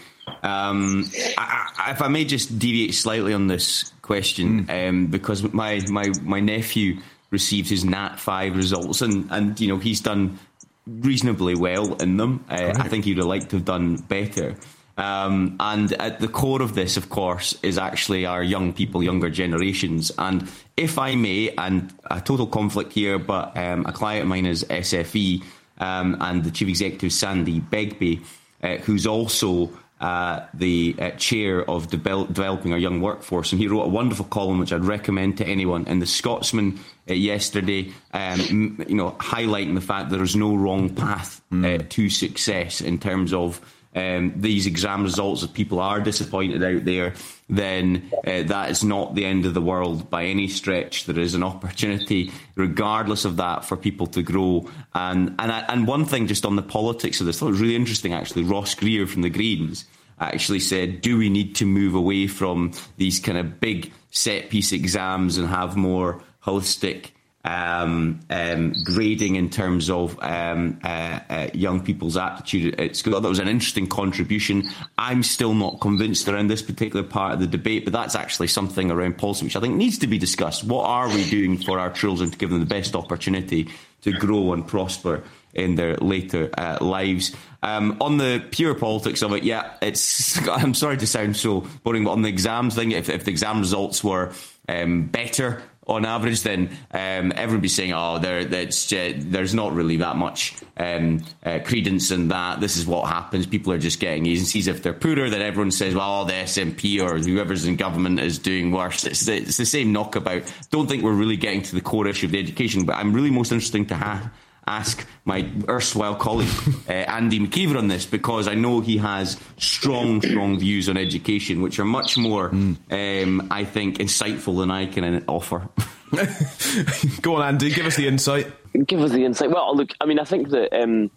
[0.44, 4.88] Um, I, I, if I may just deviate slightly on this question, mm.
[4.88, 7.00] um, because my, my, my nephew
[7.30, 10.38] received his Nat five results, and, and you know he's done
[10.86, 12.44] reasonably well in them.
[12.48, 14.56] Uh, I think he would have liked to have done better.
[14.96, 19.28] Um, and at the core of this, of course, is actually our young people, younger
[19.28, 20.10] generations.
[20.16, 24.46] And if I may, and a total conflict here, but um, a client of mine
[24.46, 25.42] is SFE,
[25.78, 28.22] um, and the chief executive Sandy Begbie,
[28.62, 29.70] uh, who's also
[30.00, 34.58] uh, the uh, chair of developing our young workforce, and he wrote a wonderful column
[34.58, 37.92] which I'd recommend to anyone in the Scotsman uh, yesterday.
[38.12, 41.88] Um, you know, highlighting the fact there is no wrong path mm.
[41.88, 43.60] to success in terms of
[43.96, 45.42] um, these exam results.
[45.42, 47.14] If people are disappointed out there,
[47.48, 51.06] then uh, that is not the end of the world by any stretch.
[51.06, 54.68] There is an opportunity, regardless of that, for people to grow.
[54.94, 57.60] And and and one thing just on the politics of this, I thought it was
[57.60, 58.44] really interesting actually.
[58.44, 59.86] Ross Greer from the Greens
[60.20, 64.72] actually said, "Do we need to move away from these kind of big set piece
[64.72, 67.10] exams and have more holistic?"
[67.46, 73.20] um, um, grading in terms of um, uh, uh, young people's aptitude at school.
[73.20, 74.68] That was an interesting contribution.
[74.98, 78.90] I'm still not convinced around this particular part of the debate, but that's actually something
[78.90, 80.64] around policy which I think needs to be discussed.
[80.64, 83.68] What are we doing for our children to give them the best opportunity
[84.02, 85.22] to grow and prosper?
[85.54, 87.34] in their later uh, lives.
[87.62, 90.46] Um, on the pure politics of it, yeah, it's.
[90.50, 93.60] I'm sorry to sound so boring, but on the exams thing, if, if the exam
[93.60, 94.34] results were
[94.68, 99.96] um, better on average, then um, everybody's saying, "Oh, there, that's uh, there's not really
[99.98, 102.60] that much um, uh, credence in that.
[102.60, 103.46] This is what happens.
[103.46, 104.66] People are just getting agencies.
[104.66, 108.72] If they're poorer, then everyone says, "Well, the SNP or whoever's in government is doing
[108.72, 110.52] worse." It's, it's the same knockabout.
[110.70, 113.30] Don't think we're really getting to the core issue of the education, but I'm really
[113.30, 114.30] most interesting to have
[114.66, 116.48] ask my erstwhile colleague
[116.88, 121.62] uh, Andy Maciver on this because I know he has strong, strong views on education,
[121.62, 122.76] which are much more, mm.
[123.22, 125.68] um, I think, insightful than I can offer.
[127.22, 128.46] Go on, Andy, give us the insight.
[128.86, 129.50] Give us the insight.
[129.50, 130.72] Well, look, I mean, I think that.
[130.72, 131.10] Um,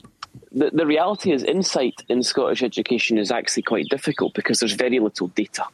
[0.51, 4.99] the, the reality is, insight in Scottish education is actually quite difficult because there's very
[4.99, 5.65] little data.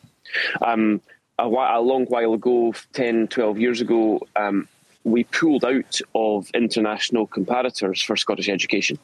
[0.61, 1.01] Um,
[1.37, 4.67] a, while, a, long while ago, 10, 12 years ago, um,
[5.05, 8.97] we pulled out of international comparators for Scottish education.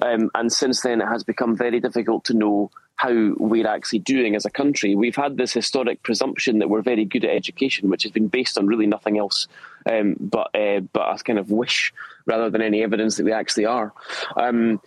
[0.00, 4.34] Um, and since then, it has become very difficult to know how we're actually doing
[4.34, 4.94] as a country.
[4.94, 8.56] We've had this historic presumption that we're very good at education, which has been based
[8.56, 9.46] on really nothing else
[9.90, 11.92] um, but uh, but a kind of wish
[12.26, 13.92] rather than any evidence that we actually are.
[14.36, 14.80] Um,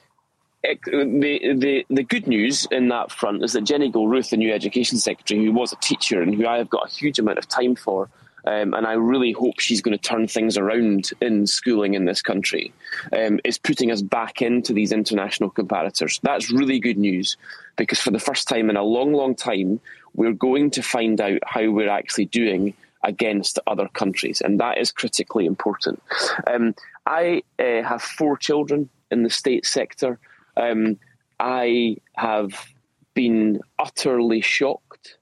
[0.63, 4.97] the, the the good news in that front is that Jenny Gilruth, the new education
[4.97, 7.75] secretary, who was a teacher and who I have got a huge amount of time
[7.75, 8.09] for,
[8.47, 12.21] um, and I really hope she's going to turn things around in schooling in this
[12.21, 12.73] country,
[13.11, 16.19] um, is putting us back into these international comparators.
[16.21, 17.37] That's really good news
[17.75, 19.79] because for the first time in a long, long time,
[20.13, 22.73] we're going to find out how we're actually doing
[23.03, 26.01] against other countries, and that is critically important.
[26.47, 26.73] Um,
[27.05, 30.19] I uh, have four children in the state sector.
[30.57, 30.97] Um,
[31.39, 32.67] I have
[33.13, 35.17] been utterly shocked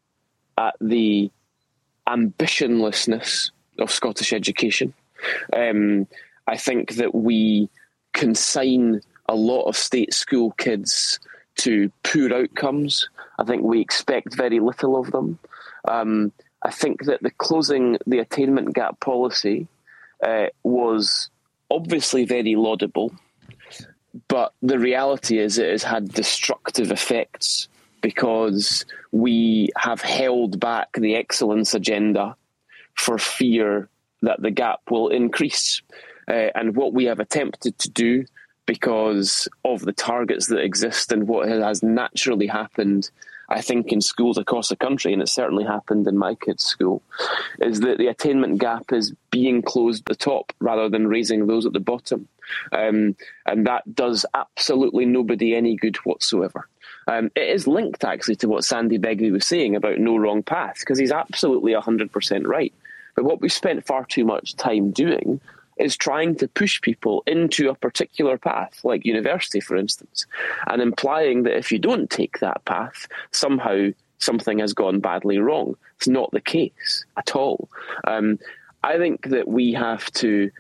[0.58, 1.32] at the
[2.08, 4.94] ambitionlessness of Scottish education.
[5.54, 6.08] Um,
[6.48, 7.70] I think that we
[8.14, 11.20] consign a lot of state school kids
[11.56, 13.10] to poor outcomes.
[13.40, 15.40] I think we expect very little of them.
[15.88, 16.32] Um,
[16.62, 19.68] I think that the closing the attainment gap policy
[20.24, 21.30] uh, was
[21.70, 23.14] obviously very laudable,
[24.28, 27.68] but the reality is it has had destructive effects
[28.04, 32.36] because we have held back the excellence agenda
[32.94, 33.90] for fear
[34.22, 35.82] that the gap will increase.
[36.28, 38.26] Uh, and what we have attempted to do
[38.66, 43.10] because of the targets that exist and what has naturally happened
[43.50, 47.04] I think, in schools across the country, and it certainly happened in my kids' school,
[47.60, 51.66] is that the attainment gap is being closed at the top rather than raising those
[51.66, 52.28] at the bottom.
[52.72, 56.68] Um, and that does absolutely nobody any good whatsoever.
[57.08, 60.80] Um, it is linked actually to what Sandy Begbie was saying about no wrong path,
[60.80, 62.74] because he's absolutely 100% right.
[63.16, 65.40] But what we've spent far too much time doing
[65.78, 70.26] is trying to push people into a particular path, like university, for instance,
[70.68, 73.90] and implying that if you don't take that path, somehow
[74.20, 75.76] something has gone badly wrong.
[75.98, 77.70] It's not the case at all.
[78.06, 78.40] Um,
[78.84, 80.52] I think that we have to.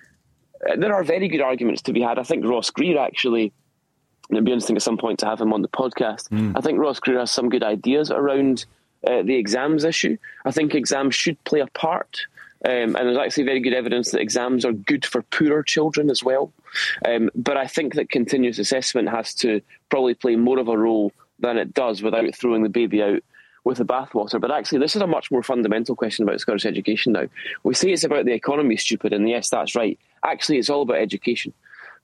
[0.68, 2.20] Uh, there are very good arguments to be had.
[2.20, 3.54] I think Ross Greer actually.
[4.30, 6.30] It'd be interesting at some point to have him on the podcast.
[6.30, 6.54] Mm.
[6.56, 8.66] I think Ross Greer has some good ideas around
[9.06, 10.18] uh, the exams issue.
[10.46, 12.26] I think exams should play a part
[12.66, 16.24] um, and there's actually very good evidence that exams are good for poorer children as
[16.24, 16.54] well.
[17.06, 21.12] Um, but I think that continuous assessment has to probably play more of a role
[21.40, 23.22] than it does without throwing the baby out
[23.66, 24.40] with the bathwater.
[24.40, 27.28] But actually, this is a much more fundamental question about Scottish education now.
[27.64, 30.00] We say it's about the economy, stupid, and yes, that's right.
[30.24, 31.54] Actually, it's all about education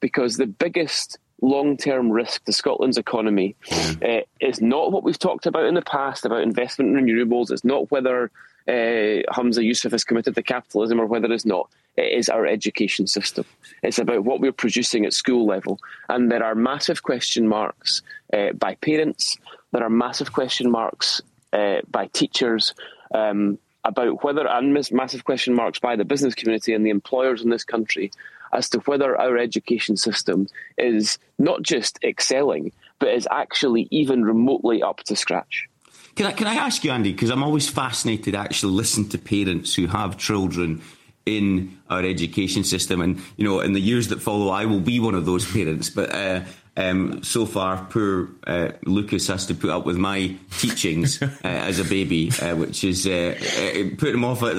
[0.02, 5.46] because the biggest long term risk to Scotland's economy uh, is not what we've talked
[5.46, 7.52] about in the past about investment in renewables.
[7.52, 8.32] It's not whether
[8.68, 11.70] uh, Humza Yousaf is committed to capitalism or whether it's not.
[11.98, 13.46] It is our education system.
[13.84, 15.80] It's about what we're producing at school level.
[16.08, 19.38] And there are massive question marks uh, by parents,
[19.72, 21.22] there are massive question marks
[21.54, 22.74] uh, by teachers.
[23.14, 27.50] Um, about whether, and massive question marks by the business community and the employers in
[27.50, 28.12] this country,
[28.54, 30.47] as to whether our education system
[30.78, 35.68] is not just excelling, but is actually even remotely up to scratch.
[36.16, 37.14] Can I, can I ask you, Andy?
[37.14, 40.82] Because I'm always fascinated actually listen to parents who have children
[41.26, 45.00] in our education system, and you know, in the years that follow, I will be
[45.00, 45.89] one of those parents.
[45.89, 46.41] But uh,
[46.76, 51.80] um, so far, poor uh, Lucas has to put up with my teachings uh, as
[51.80, 54.58] a baby, uh, which is uh, uh, put him off at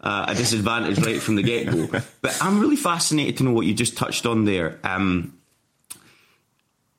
[0.00, 1.88] a, a, disadvantage right from the get go.
[2.20, 4.78] But I'm really fascinated to know what you just touched on there.
[4.84, 5.38] Um,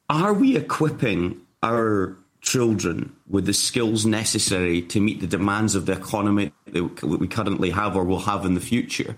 [0.10, 5.94] are we equipping our children with the skills necessary to meet the demands of the
[5.94, 9.16] economy that we currently have or will have in the future.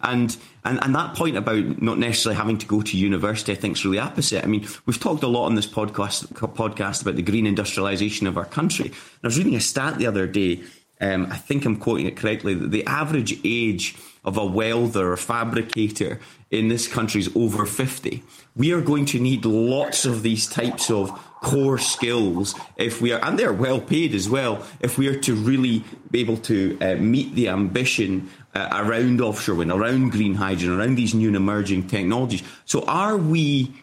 [0.00, 3.76] And, and and that point about not necessarily having to go to university, I think,
[3.76, 4.44] is really opposite.
[4.44, 8.36] I mean, we've talked a lot on this podcast podcast about the green industrialization of
[8.36, 8.86] our country.
[8.86, 10.62] And I was reading a stat the other day.
[11.00, 12.54] Um, I think I'm quoting it correctly.
[12.54, 16.20] That the average age of a welder or fabricator
[16.50, 18.22] in this country is over 50.
[18.56, 21.10] We are going to need lots of these types of
[21.42, 25.34] core skills if we are, and they're well paid as well, if we are to
[25.34, 30.78] really be able to uh, meet the ambition uh, around offshore wind, around green hydrogen,
[30.78, 32.42] around these new and emerging technologies.
[32.64, 33.74] So, are we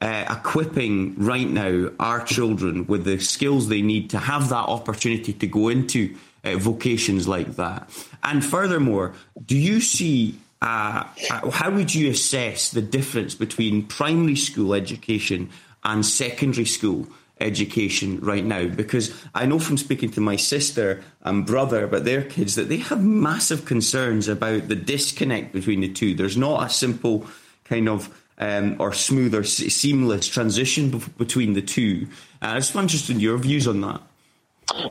[0.00, 5.34] uh, equipping right now our children with the skills they need to have that opportunity
[5.34, 7.88] to go into uh, vocations like that?
[8.22, 9.14] And furthermore,
[9.44, 15.48] do you see uh, uh how would you assess the difference between primary school education
[15.84, 17.06] and secondary school
[17.40, 22.22] education right now because I know from speaking to my sister and brother about their
[22.22, 26.14] kids that they have massive concerns about the disconnect between the two.
[26.14, 27.26] There's not a simple
[27.64, 32.08] kind of um, or smooth or seamless transition between the two.
[32.40, 34.00] Uh, I just interested in your views on that.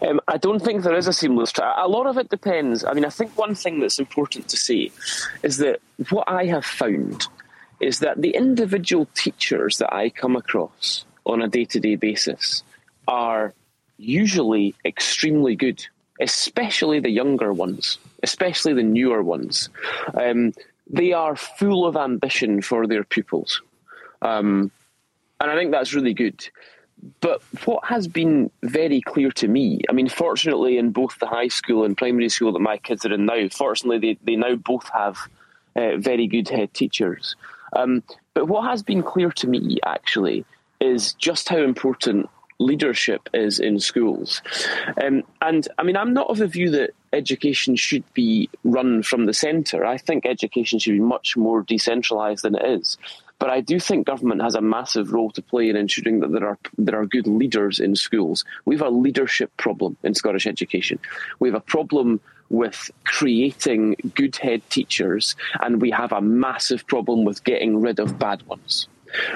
[0.02, 1.52] Um, I don't think there is a seamless.
[1.52, 2.84] Tra- a lot of it depends.
[2.84, 4.92] I mean, I think one thing that's important to say
[5.44, 7.28] is that what I have found
[7.80, 12.64] is that the individual teachers that I come across on a day to day basis
[13.08, 13.54] are
[13.98, 15.86] usually extremely good,
[16.20, 19.70] especially the younger ones, especially the newer ones.
[20.14, 20.54] Um,
[20.90, 23.62] they are full of ambition for their pupils.
[24.22, 24.72] Um,
[25.40, 26.50] and I think that's really good.
[27.22, 31.47] But what has been very clear to me, I mean, fortunately, in both the high
[31.47, 34.89] school and primary school that my kids are in now, fortunately, they, they now both
[34.93, 35.18] have
[35.76, 37.36] uh, very good head teachers.
[37.74, 40.45] Um, but what has been clear to me, actually,
[40.80, 42.30] is just how important
[42.60, 44.41] leadership is in schools.
[45.02, 49.26] Um, and I mean, I'm not of the view that education should be run from
[49.26, 49.86] the centre.
[49.86, 52.97] I think education should be much more decentralised than it is.
[53.40, 56.48] But I do think government has a massive role to play in ensuring that there
[56.48, 58.44] are there are good leaders in schools.
[58.66, 61.00] We have a leadership problem in Scottish education.
[61.40, 62.20] We have a problem
[62.50, 68.20] with creating good head teachers, and we have a massive problem with getting rid of
[68.20, 68.88] bad ones.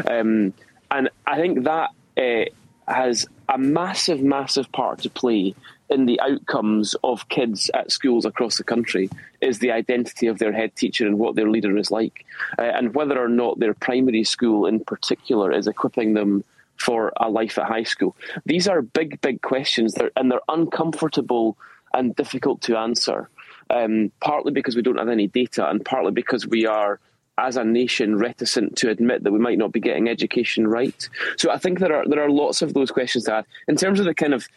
[0.09, 0.53] Um,
[0.91, 2.45] and I think that uh,
[2.87, 5.55] has a massive, massive part to play
[5.93, 9.09] in the outcomes of kids at schools across the country
[9.41, 12.25] is the identity of their head teacher and what their leader is like,
[12.57, 16.43] uh, and whether or not their primary school in particular is equipping them
[16.77, 18.15] for a life at high school.
[18.45, 21.57] These are big, big questions, they're, and they're uncomfortable
[21.93, 23.29] and difficult to answer.
[23.69, 26.99] Um, partly because we don't have any data, and partly because we are
[27.37, 31.09] as a nation reticent to admit that we might not be getting education right.
[31.37, 33.45] So I think there are there are lots of those questions to add.
[33.67, 34.47] In terms of the kind of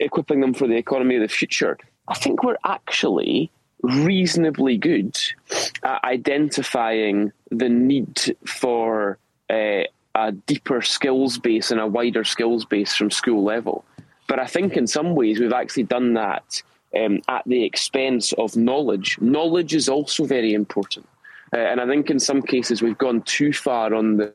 [0.00, 1.78] equipping them for the economy of the future,
[2.08, 3.50] I think we're actually
[3.82, 5.16] reasonably good
[5.82, 9.18] at identifying the need for
[9.50, 9.82] uh,
[10.14, 13.84] a deeper skills base and a wider skills base from school level.
[14.28, 16.62] But I think in some ways we've actually done that
[16.98, 19.18] um, at the expense of knowledge.
[19.20, 21.06] Knowledge is also very important.
[21.52, 24.34] Uh, and I think in some cases we've gone too far on the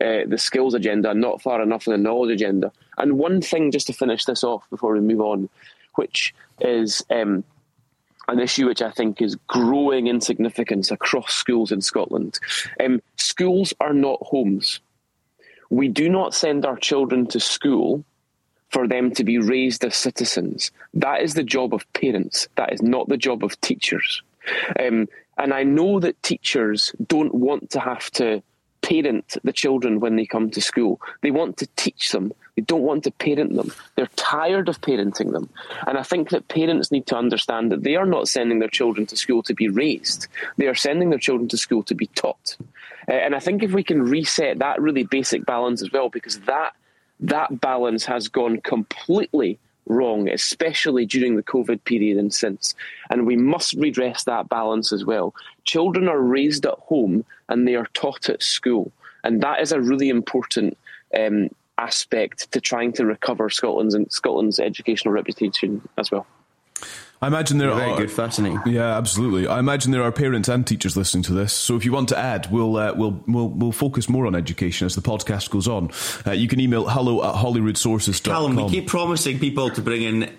[0.00, 2.72] uh, the skills agenda, not far enough on the knowledge agenda.
[2.98, 5.48] And one thing, just to finish this off before we move on,
[5.94, 7.44] which is um,
[8.28, 12.38] an issue which I think is growing in significance across schools in Scotland.
[12.82, 14.80] Um, schools are not homes.
[15.70, 18.04] We do not send our children to school
[18.70, 20.72] for them to be raised as citizens.
[20.94, 22.48] That is the job of parents.
[22.56, 24.22] That is not the job of teachers.
[24.78, 28.42] Um, and I know that teachers don't want to have to
[28.84, 31.00] parent the children when they come to school.
[31.22, 32.32] They want to teach them.
[32.54, 33.72] They don't want to parent them.
[33.96, 35.48] They're tired of parenting them.
[35.86, 39.06] And I think that parents need to understand that they are not sending their children
[39.06, 40.28] to school to be raised.
[40.58, 42.56] They are sending their children to school to be taught.
[43.08, 46.40] Uh, and I think if we can reset that really basic balance as well, because
[46.40, 46.74] that
[47.20, 52.74] that balance has gone completely wrong, especially during the COVID period and since.
[53.10, 55.34] And we must redress that balance as well.
[55.64, 58.92] Children are raised at home and they are taught at school.
[59.22, 60.76] And that is a really important
[61.18, 66.26] um, aspect to trying to recover Scotland's and Scotland's educational reputation as well.
[67.22, 68.60] I imagine there Very are good, fascinating.
[68.66, 69.46] Yeah, absolutely.
[69.46, 71.54] I imagine there are parents and teachers listening to this.
[71.54, 74.84] So if you want to add, we'll uh, we'll we'll we'll focus more on education
[74.84, 75.90] as the podcast goes on.
[76.26, 78.54] Uh, you can email hello at holyroodsources.com.
[78.54, 80.30] Calum, we keep promising people to bring in.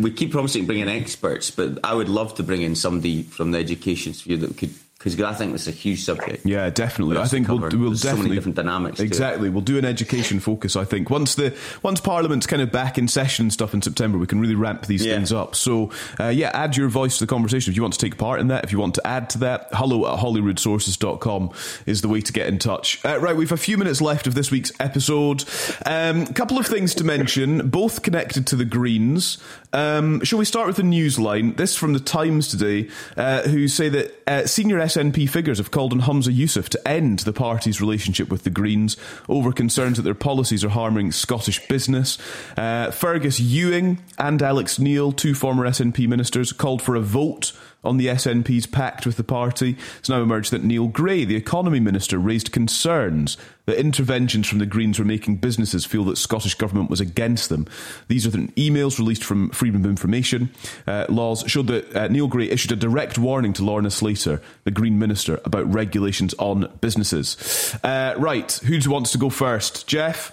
[0.00, 3.22] We keep promising to bring in experts, but I would love to bring in somebody
[3.22, 4.74] from the education sphere that could
[5.04, 6.46] because I think it's a huge subject.
[6.46, 7.18] Yeah, definitely.
[7.18, 9.00] I think we'll, we'll There's definitely so many different dynamics.
[9.00, 9.50] Exactly.
[9.50, 10.76] We'll do an education focus.
[10.76, 14.16] I think once the once Parliament's kind of back in session and stuff in September,
[14.16, 15.16] we can really ramp these Yeah.
[15.16, 15.56] things up.
[15.56, 18.40] So uh, yeah, add your voice to the conversation if you want to take part
[18.40, 18.64] in that.
[18.64, 21.50] If you want to add to that, hello at holyroodsources.com
[21.84, 23.04] is the way to get in touch.
[23.04, 25.44] Uh, right, we've a few minutes left of this week's episode.
[25.84, 29.38] A um, couple of things to mention, both connected to the Greens.
[29.74, 31.54] Um, shall we start with the news line?
[31.54, 35.92] This from the Times today, uh, who say that uh, senior SNP figures have called
[35.92, 38.96] on Humza Yousaf to end the party's relationship with the Greens
[39.28, 42.16] over concerns that their policies are harming Scottish business.
[42.56, 47.52] Uh, Fergus Ewing and Alex Neil, two former SNP ministers, called for a vote
[47.84, 49.76] on the SNP's pact with the party.
[49.98, 54.66] It's now emerged that Neil Gray, the economy minister, raised concerns that interventions from the
[54.66, 57.66] Greens were making businesses feel that Scottish government was against them.
[58.08, 60.50] These are the emails released from Freedom of Information
[60.86, 64.70] uh, laws showed that uh, Neil Gray issued a direct warning to Lorna Slater, the
[64.70, 67.74] Green minister, about regulations on businesses.
[67.82, 69.86] Uh, right, who wants to go first?
[69.86, 70.32] Geoff?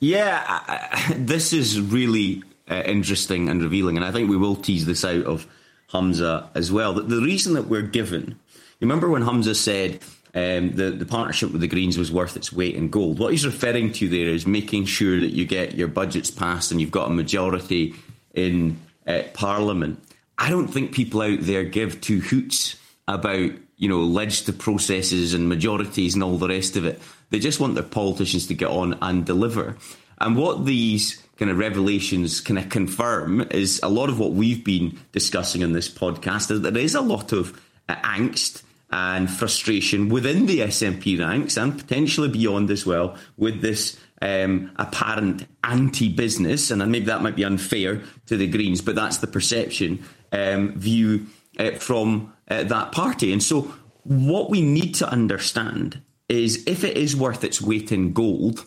[0.00, 4.86] Yeah, I, this is really uh, interesting and revealing, and I think we will tease
[4.86, 5.46] this out of
[5.92, 6.94] Humza as well.
[6.94, 10.00] The, the reason that we're given, you remember when Humza said
[10.34, 13.18] um, the, the partnership with the Greens was worth its weight in gold.
[13.18, 16.80] What he's referring to there is making sure that you get your budgets passed and
[16.80, 17.94] you've got a majority
[18.34, 20.02] in uh, Parliament.
[20.36, 22.76] I don't think people out there give two hoots
[23.08, 27.00] about you know legislative processes and majorities and all the rest of it.
[27.30, 29.76] They just want their politicians to get on and deliver.
[30.20, 34.64] And what these kind of revelations kind of confirm is a lot of what we've
[34.64, 36.50] been discussing in this podcast.
[36.50, 41.78] Is there is a lot of uh, angst and frustration within the SNP ranks and
[41.78, 48.02] potentially beyond as well with this um, apparent anti-business, and maybe that might be unfair
[48.26, 51.26] to the Greens, but that's the perception um, view
[51.58, 53.32] uh, from uh, that party.
[53.32, 58.12] And so, what we need to understand is if it is worth its weight in
[58.12, 58.66] gold,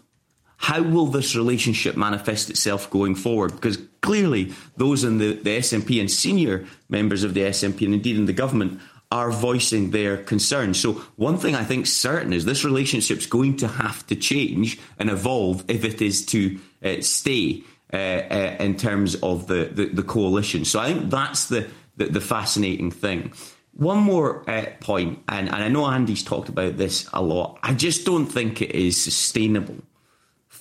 [0.62, 3.52] how will this relationship manifest itself going forward?
[3.52, 8.16] Because clearly, those in the, the SNP and senior members of the SNP and indeed
[8.16, 8.80] in the government
[9.12, 10.80] are voicing their concerns.
[10.80, 15.10] So, one thing I think certain is this relationship's going to have to change and
[15.10, 20.04] evolve if it is to uh, stay uh, uh, in terms of the, the, the,
[20.04, 20.64] coalition.
[20.64, 23.34] So, I think that's the, the, the fascinating thing.
[23.74, 27.58] One more uh, point, and, and I know Andy's talked about this a lot.
[27.64, 29.78] I just don't think it is sustainable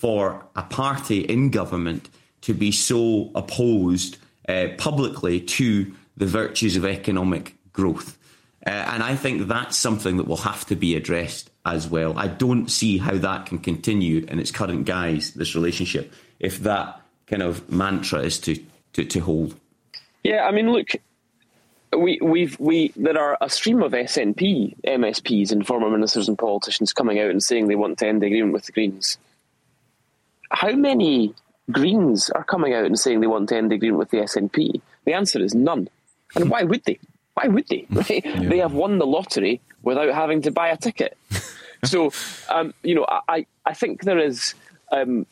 [0.01, 2.09] for a party in government
[2.40, 4.16] to be so opposed
[4.48, 8.16] uh, publicly to the virtues of economic growth.
[8.66, 12.18] Uh, and I think that's something that will have to be addressed as well.
[12.18, 17.03] I don't see how that can continue in its current guise, this relationship, if that
[17.26, 18.59] kind of mantra is to,
[18.94, 19.55] to, to hold.
[20.24, 20.92] Yeah, I mean, look,
[21.94, 26.92] we we've we there are a stream of SNP MSPs and former ministers and politicians
[26.94, 29.18] coming out and saying they want to end the agreement with the Greens.
[30.51, 31.34] How many
[31.70, 34.80] Greens are coming out and saying they want to end the agreement with the SNP?
[35.05, 35.88] The answer is none.
[36.34, 36.98] And why would they?
[37.34, 37.86] Why would they?
[37.90, 38.24] Right?
[38.24, 38.48] Yeah.
[38.48, 41.16] They have won the lottery without having to buy a ticket.
[41.84, 42.12] so,
[42.48, 44.55] um, you know, I, I think there is.
[44.92, 45.26] Um,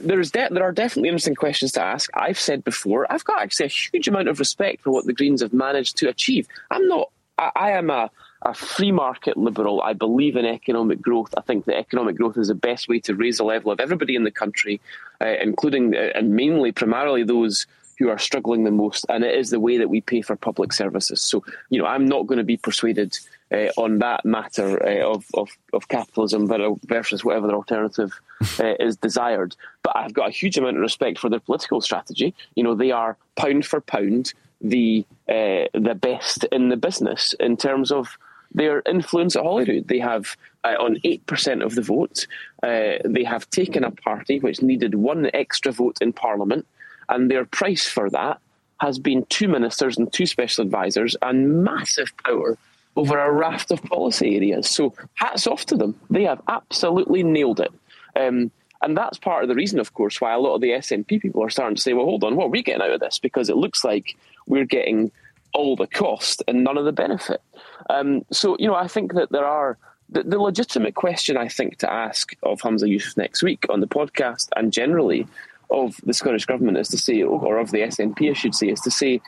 [0.00, 2.10] there is de- there are definitely interesting questions to ask.
[2.14, 5.42] I've said before, I've got actually a huge amount of respect for what the Greens
[5.42, 6.48] have managed to achieve.
[6.70, 7.10] I'm not.
[7.36, 8.10] I, I am a,
[8.44, 9.82] a free market liberal.
[9.82, 11.32] I believe in economic growth.
[11.36, 14.16] I think that economic growth is the best way to raise the level of everybody
[14.16, 14.80] in the country,
[15.20, 17.66] uh, including uh, and mainly, primarily those
[17.98, 20.72] who are struggling the most, and it is the way that we pay for public
[20.72, 21.22] services.
[21.22, 23.16] So, you know, I'm not going to be persuaded
[23.52, 26.48] uh, on that matter uh, of, of, of capitalism
[26.86, 28.12] versus whatever the alternative
[28.58, 29.54] uh, is desired.
[29.82, 32.34] But I've got a huge amount of respect for their political strategy.
[32.56, 37.56] You know, they are pound for pound the uh, the best in the business in
[37.56, 38.16] terms of
[38.54, 39.88] their influence at Holyrood.
[39.88, 42.26] They have uh, on 8% of the vote.
[42.62, 46.66] Uh, they have taken a party which needed one extra vote in Parliament
[47.08, 48.40] and their price for that
[48.80, 52.56] has been two ministers and two special advisors and massive power
[52.96, 54.68] over a raft of policy areas.
[54.68, 55.98] So hats off to them.
[56.10, 57.72] They have absolutely nailed it.
[58.18, 58.50] Um,
[58.82, 61.44] and that's part of the reason, of course, why a lot of the SNP people
[61.44, 63.18] are starting to say, well, hold on, what are we getting out of this?
[63.18, 65.12] Because it looks like we're getting
[65.52, 67.42] all the cost and none of the benefit.
[67.90, 69.78] Um, so, you know, I think that there are
[70.08, 73.86] the, the, legitimate question I think to ask of Humza Yousaf next week on the
[73.86, 75.26] podcast and generally
[75.70, 78.80] of the Scottish Government is to say, or of the SNP, I should say, is
[78.80, 79.20] to say,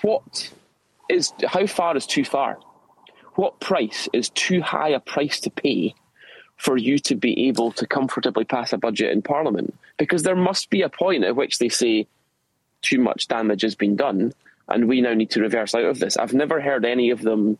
[0.00, 0.50] what
[1.08, 2.58] is, how far is too far?
[3.34, 5.94] What price is too high a price to pay
[6.56, 9.74] for you to be able to comfortably pass a budget in Parliament?
[9.98, 12.06] Because there must be a point at which they say,
[12.80, 14.32] too much damage has been done,
[14.68, 16.16] and we now need to reverse out of this.
[16.16, 17.58] I've never heard any of them,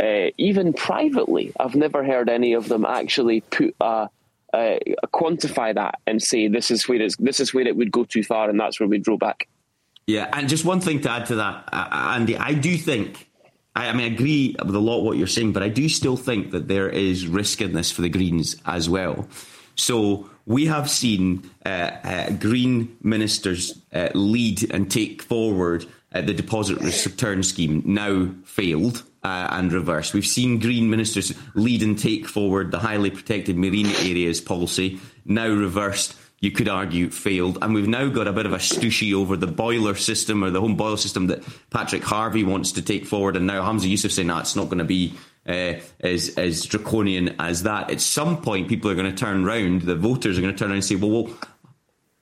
[0.00, 4.08] uh, even privately, I've never heard any of them actually put a
[4.52, 4.78] uh,
[5.12, 8.24] quantify that and say this is where it's, this is where it would go too
[8.24, 9.48] far, and that's where we draw back.
[10.06, 13.26] Yeah, and just one thing to add to that, uh, Andy, I do think.
[13.76, 16.16] I, mean, I agree with a lot of what you're saying, but I do still
[16.16, 19.28] think that there is risk in this for the Greens as well.
[19.76, 26.34] So we have seen uh, uh, Green ministers uh, lead and take forward uh, the
[26.34, 30.14] deposit return scheme now failed uh, and reversed.
[30.14, 35.48] We've seen Green ministers lead and take forward the highly protected marine areas policy, now
[35.48, 36.16] reversed.
[36.40, 39.48] You could argue failed, and we've now got a bit of a stooshy over the
[39.48, 43.44] boiler system or the home boiler system that Patrick Harvie wants to take forward, and
[43.44, 45.14] now Humza Yousaf saying that it's not going to be
[45.48, 47.90] uh, as as draconian as that.
[47.90, 49.82] At some point, people are going to turn round.
[49.82, 51.36] The voters are going to turn around and say, "Well, well,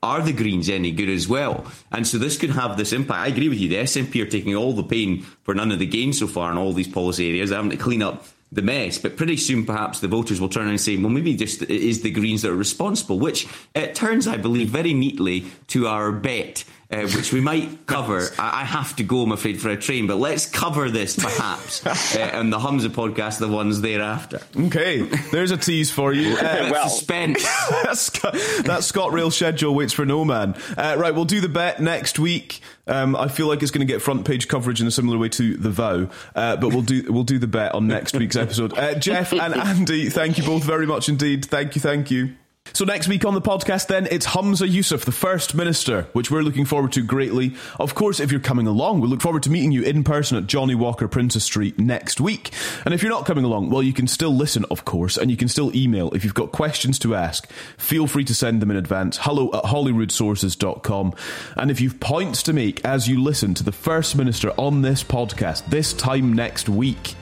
[0.07, 1.66] are the Greens any good as well?
[1.90, 3.20] And so this could have this impact.
[3.20, 3.68] I agree with you.
[3.68, 6.59] The SNP are taking all the pain for none of the gain so far in
[6.59, 7.50] all these policy areas.
[7.50, 8.98] Having to clean up the mess.
[8.98, 12.02] But pretty soon, perhaps the voters will turn and say, well, maybe just it is
[12.02, 16.64] the Greens that are responsible, which it turns, I believe, very neatly to our bet.
[16.89, 18.28] Uh, which we might cover.
[18.39, 21.84] I, I have to go, I'm afraid, for a train, but let's cover this perhaps
[22.16, 24.41] uh, on the Humza podcast, the ones thereafter.
[24.57, 26.37] Okay, there's a tease for you.
[26.47, 26.89] Uh, Well.
[26.89, 27.43] Suspense.
[27.82, 30.55] that ScotRail schedule waits for no man.
[30.78, 32.61] Uh, right, we'll do the bet next week.
[32.87, 35.28] Um, I feel like it's going to get front page coverage in a similar way
[35.30, 38.78] to the vow, uh, but we'll do we'll do the bet on next week's episode.
[38.78, 41.45] Uh, Geoff and Andy, thank you both very much indeed.
[41.45, 42.37] Thank you, thank you.
[42.73, 46.43] So next week on the podcast, then it's Humza Yousaf, the First Minister, which we're
[46.43, 47.55] looking forward to greatly.
[47.79, 50.47] Of course, if you're coming along, we look forward to meeting you in person at
[50.47, 52.51] Johnnie Walker Princes Street next week.
[52.85, 55.37] And if you're not coming along, well, you can still listen, of course, and you
[55.37, 57.51] can still email if you've got questions to ask.
[57.79, 59.19] Feel free to send them in advance.
[59.23, 61.14] Hello at holyroodsources.com.
[61.57, 65.03] And if you've points to make as you listen to the First Minister on this
[65.03, 67.14] podcast this time next week,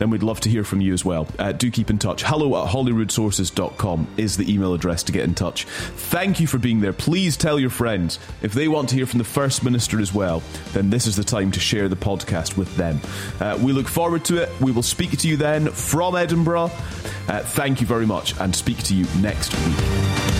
[0.00, 1.28] then we'd love to hear from you as well.
[1.38, 2.22] Uh, do keep in touch.
[2.22, 5.64] Hello at holyroodsources.com is the email address to get in touch.
[5.64, 6.94] Thank you for being there.
[6.94, 8.18] Please tell your friends.
[8.40, 10.42] If they want to hear from the First Minister as well,
[10.72, 12.98] then this is the time to share the podcast with them.
[13.38, 14.48] Uh, we look forward to it.
[14.60, 16.70] We will speak to you then from Edinburgh.
[17.28, 20.39] Uh, thank you very much and speak to you next week.